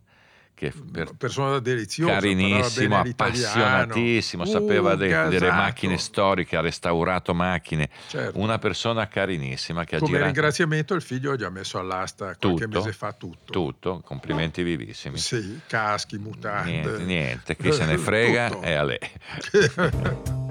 [0.58, 7.90] che per persona deliziosa, carinissimo, appassionatissimo, sapeva Uh, de- delle macchine storiche, ha restaurato macchine,
[8.08, 8.40] Certo.
[8.40, 12.66] una persona carinissima che ha Come girato ringraziamento il figlio gli ha messo all'asta qualche
[12.66, 12.80] Tutto?
[12.80, 13.52] mese fa tutto.
[13.52, 15.20] tutto, complimenti vivissimi.
[15.20, 16.72] Sì, caschi, mutande.
[16.72, 18.98] Niente, niente, chi se ne frega è a lei.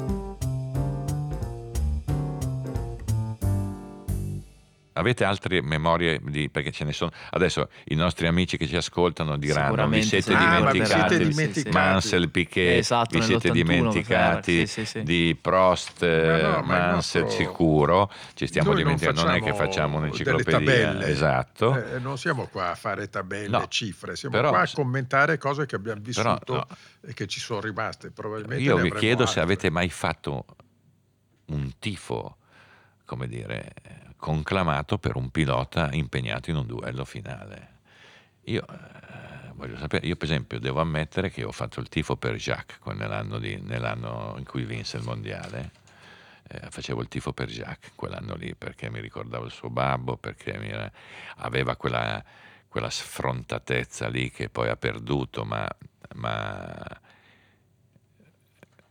[4.96, 9.36] avete altre memorie di, perché ce ne sono adesso i nostri amici che ci ascoltano
[9.36, 10.32] diranno vi siete, sì.
[10.32, 11.70] Ah, dimenticati, dimenticati.
[11.76, 15.02] Mansell Piquet Esatto, vi siete nell'81 dimenticati Sì, sì, sì.
[15.02, 19.42] di Prost eh, no, il Mansell nostro- sicuro ci stiamo Noi non dimenticando non, è
[19.42, 24.48] che facciamo un'enciclopedia esatto Eh, non siamo qua a fare tabelle, No, cifre, siamo però-
[24.50, 26.66] qua a commentare cose che abbiamo Però, vissuto no.
[27.08, 28.10] e che ci sono rimaste.
[28.10, 29.42] Probabilmente Io vi chiedo se altre.
[29.42, 30.44] avete mai fatto
[31.46, 32.36] un tifo,
[33.04, 33.72] come dire,
[34.16, 37.74] conclamato per un pilota impegnato in un duello finale.
[38.44, 42.34] Io eh, voglio sapere, io per esempio devo ammettere che ho fatto il tifo per
[42.36, 45.84] Jacques nell'anno, di- nell'anno in cui vinse il mondiale.
[46.48, 50.56] Eh, facevo il tifo per Jacques quell'anno lì perché mi ricordavo il suo babbo, perché
[50.58, 50.70] mi
[51.38, 52.22] aveva quella,
[52.68, 55.68] quella sfrontatezza lì che poi ha perduto, ma,
[56.14, 57.00] ma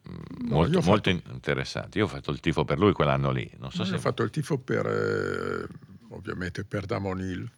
[0.09, 1.97] mm, No, molto, molto in- interessante.
[1.97, 3.49] Io ho fatto il tifo per lui quell'anno lì.
[3.57, 5.67] Non so Io se ho fatto il tifo per, eh,
[6.09, 7.49] ovviamente, per Damon Hill.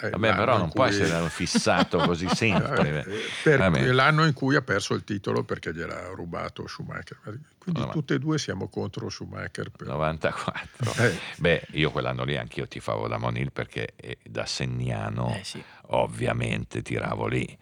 [0.00, 3.04] È Vabbè, però non può essere fissato così sempre.
[3.04, 3.90] Eh, per Vabbè.
[3.90, 7.18] l'anno in cui ha perso il titolo perché gliel'ha rubato Schumacher.
[7.58, 9.70] Quindi No, ma- tutte e due siamo contro Schumacher.
[9.70, 10.92] per- 94.
[11.04, 15.62] Eh, Beh, io quell'anno lì anch'io tifavo da Monil perché eh, da Segnano Eh sì.
[15.88, 17.58] ovviamente tiravo lì,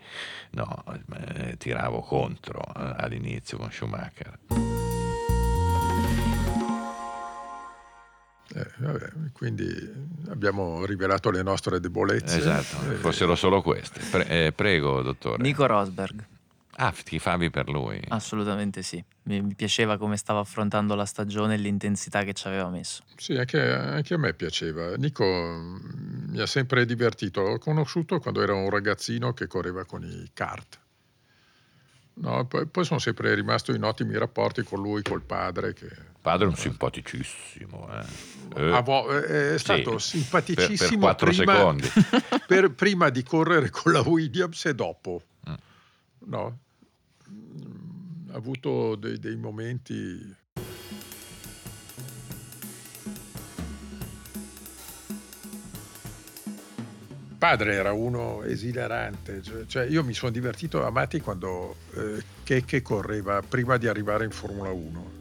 [0.51, 0.85] no,
[1.35, 4.39] eh, tiravo contro eh, all'inizio con Schumacher.
[8.57, 9.67] Eh, vabbè, quindi
[10.29, 12.39] abbiamo rivelato le nostre debolezze.
[12.39, 14.01] Esatto, Eh, fossero solo queste.
[14.11, 15.43] Pre- eh, prego, dottore.
[15.43, 16.25] Nico Rosberg,
[16.79, 17.99] Ah, tifavi per lui.
[18.09, 19.03] assolutamente sì.
[19.23, 23.03] Mi, mi piaceva come stava affrontando la stagione e l'intensità che ci aveva messo.
[23.17, 24.95] Sì, anche, anche a me piaceva.
[24.97, 27.41] Nico mm, mi ha sempre divertito.
[27.41, 30.79] L'ho conosciuto quando era un ragazzino che correva con i kart.
[32.19, 35.73] No, poi, poi sono sempre rimasto in ottimi rapporti con lui, col padre.
[35.75, 35.89] Che
[36.27, 37.89] Padre è un simpaticissimo.
[37.89, 38.61] Eh.
[38.61, 41.89] Eh, a vo- è sì, stato per, simpaticissimo per quattro prima, secondi.
[42.49, 45.23] per- prima di correre con la Williams e dopo.
[45.49, 45.55] Mm.
[46.25, 46.59] No?
[47.31, 50.35] Mm, Ha avuto dei, dei momenti
[57.39, 62.83] padre era uno esilarante, cioè, cioè io mi sono divertito a matti quando eh, Checche
[62.83, 65.16] correva prima di arrivare in Formula 1,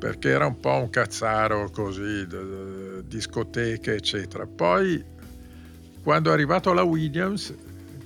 [0.00, 2.26] perché era un po' un cazzaro così,
[3.04, 4.46] discoteche eccetera.
[4.46, 5.04] Poi
[6.02, 7.54] quando è arrivato la Williams,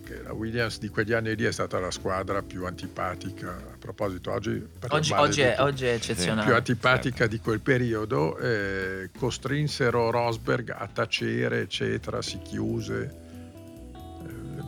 [0.05, 4.33] che la Williams di quegli anni lì è stata la squadra più antipatica, a proposito
[4.33, 4.61] oggi...
[4.89, 6.53] Oggi, oggi è, oggi è più eccezionale.
[6.53, 13.23] antipatica di quel periodo, eh, costrinsero Rosberg a tacere, eccetera, si chiuse.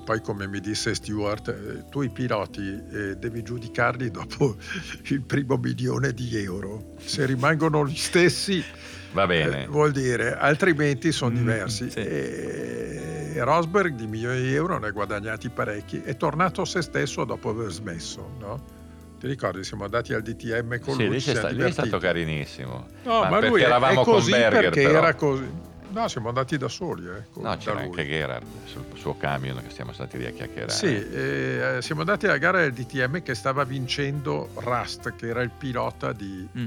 [0.07, 4.55] Eh, poi, come mi disse Stewart, eh, tu i piloti eh, devi giudicarli dopo
[5.11, 6.95] il primo milione di euro.
[6.99, 8.63] Se rimangono gli stessi,
[9.13, 9.65] Va bene.
[9.65, 11.91] eh, vuol dire, altrimenti sono Mm, diversi.
[11.91, 11.99] sì.
[11.99, 17.25] E Rosberg di milioni di euro ne ha guadagnati parecchi, è tornato a se stesso
[17.25, 18.75] dopo aver smesso, no?
[19.19, 22.87] Ti ricordi, siamo andati al DTM con Sì, lui, sta- lì è stato carinissimo.
[23.05, 24.99] No, ma, perché lui è, eravamo è così con Berger, perché però.
[24.99, 25.51] era così.
[25.93, 29.71] No, siamo andati da soli, eh, con- No, c'era anche Gerard sul suo camion che
[29.73, 30.71] siamo stati lì a chiacchierare.
[30.73, 35.51] Sì, eh, siamo andati alla gara del DTM che stava vincendo Rust, che era il
[35.57, 36.67] pilota di, Mm.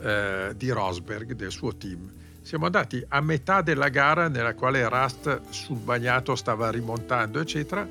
[0.00, 2.10] eh, di Rosberg, del suo team.
[2.40, 7.86] Siamo andati a metà della gara nella quale Rust sul bagnato stava rimontando, eccetera.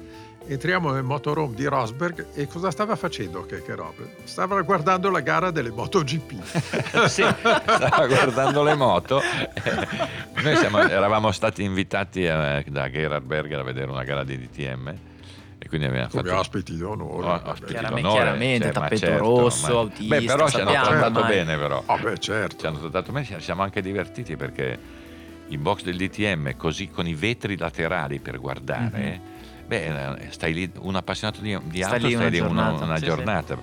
[0.47, 4.09] Entriamo nel motorhome di Rosberg e cosa stava facendo che Rosberg?
[4.23, 6.41] Stava guardando la gara delle MotoGP.
[7.07, 9.21] sì, stava guardando le moto.
[10.43, 14.87] Noi siamo- eravamo stati invitati eh, da Gerard Berger a vedere una gara di DTM
[15.57, 17.27] e quindi abbiamo Come fatto ospiti d'onore.
[17.27, 20.71] Oh, ospiti Chiaramente- d'onore, chiaramente, cioè, tappeto certo, rosso, ma- autista, Beh, però ci hanno
[20.71, 21.31] trattato ormai.
[21.35, 21.83] bene, però.
[21.85, 22.57] Ah, beh, certo.
[22.57, 24.79] Ci hanno trattato bene, ci siamo anche divertiti perché
[25.47, 29.39] i box del DTM, così con i vetri laterali per guardare,
[29.72, 32.47] beh, eh, stai lì, un appassionato di, di Stai auto, lì una stai lì una,
[32.49, 33.05] giornata, una sì, sì.
[33.09, 33.57] giornata.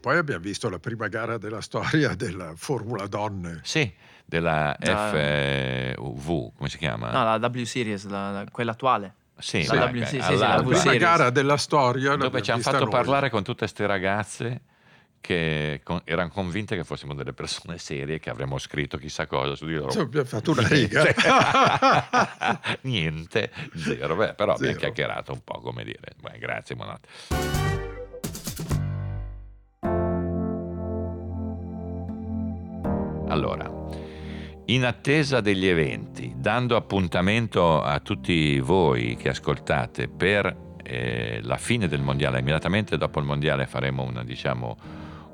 [0.00, 3.60] Poi abbiamo visto la prima gara della storia della Formula Donne.
[3.62, 3.92] Sì,
[4.24, 7.10] della Da- FV, come si chiama?
[7.10, 9.14] No, la W Series, la- la- quella attuale.
[9.38, 12.80] sì, la la- W- sì, sì, la prima gara della storia dove ci hanno fatto
[12.84, 12.90] noi.
[12.90, 14.60] parlare con tutte queste ragazze
[15.20, 19.66] che con- erano convinte che fossimo delle persone serie, che avremmo scritto chissà cosa su
[19.66, 19.90] di loro.
[19.90, 21.04] Sì, abbiamo fatto una riga.
[22.82, 24.16] Niente, zero.
[24.16, 24.78] Beh, però abbiamo Zero.
[24.92, 26.12] chiacchierato un po', come dire.
[26.20, 27.08] Beh, grazie, buonanotte.
[33.28, 33.70] Allora,
[34.66, 41.88] in attesa degli eventi, dando appuntamento a tutti voi che ascoltate per eh, la fine
[41.88, 44.76] del mondiale, immediatamente dopo il mondiale faremo una, diciamo,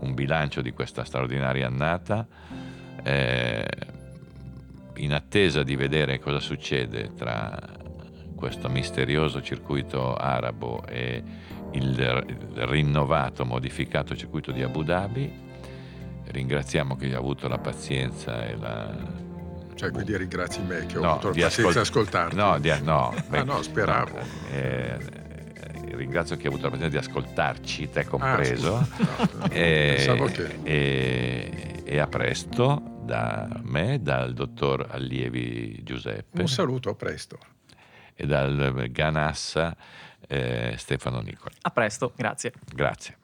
[0.04, 2.26] un bilancio di questa straordinaria annata.
[3.02, 3.66] Eh,
[4.96, 7.58] in attesa di vedere cosa succede tra
[8.36, 11.22] questo misterioso circuito arabo e
[11.72, 12.24] il,
[12.54, 15.32] rinnovato, modificato circuito di Abu Dhabi,
[16.26, 19.22] ringraziamo chi ha avuto la pazienza e la
[19.74, 22.36] cioè, quindi ringrazi me che ho no, avuto la pazienza di ascoltarti.
[22.36, 24.18] No, di, no, beh, ah, no, speravo.
[24.52, 24.98] Eh,
[25.94, 28.76] ringrazio chi ha avuto la pazienza di ascoltarci, te compreso.
[28.76, 28.88] Ah,
[29.38, 30.58] no, e, che...
[30.62, 36.40] e, e a presto da me, dal dottor Allievi Giuseppe.
[36.40, 37.38] Un saluto, a presto.
[38.14, 39.76] E dal Ganassa
[40.26, 41.56] eh, Stefano Nicoli.
[41.62, 42.52] A presto, grazie.
[42.72, 43.18] Grazie.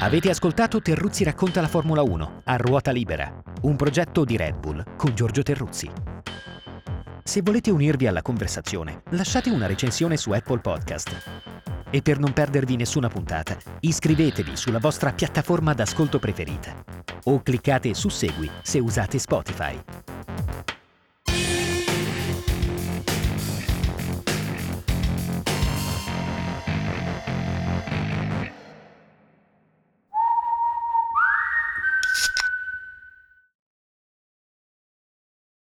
[0.00, 4.96] Avete ascoltato Terruzzi racconta la Formula 1 a ruota libera, un progetto di Red Bull
[4.96, 5.90] con Giorgio Terruzzi.
[7.26, 11.10] Se volete unirvi alla conversazione, lasciate una recensione su Apple Podcast.
[11.88, 16.84] E per non perdervi nessuna puntata, iscrivetevi sulla vostra piattaforma d'ascolto preferita
[17.24, 19.82] o cliccate su Segui se usate Spotify.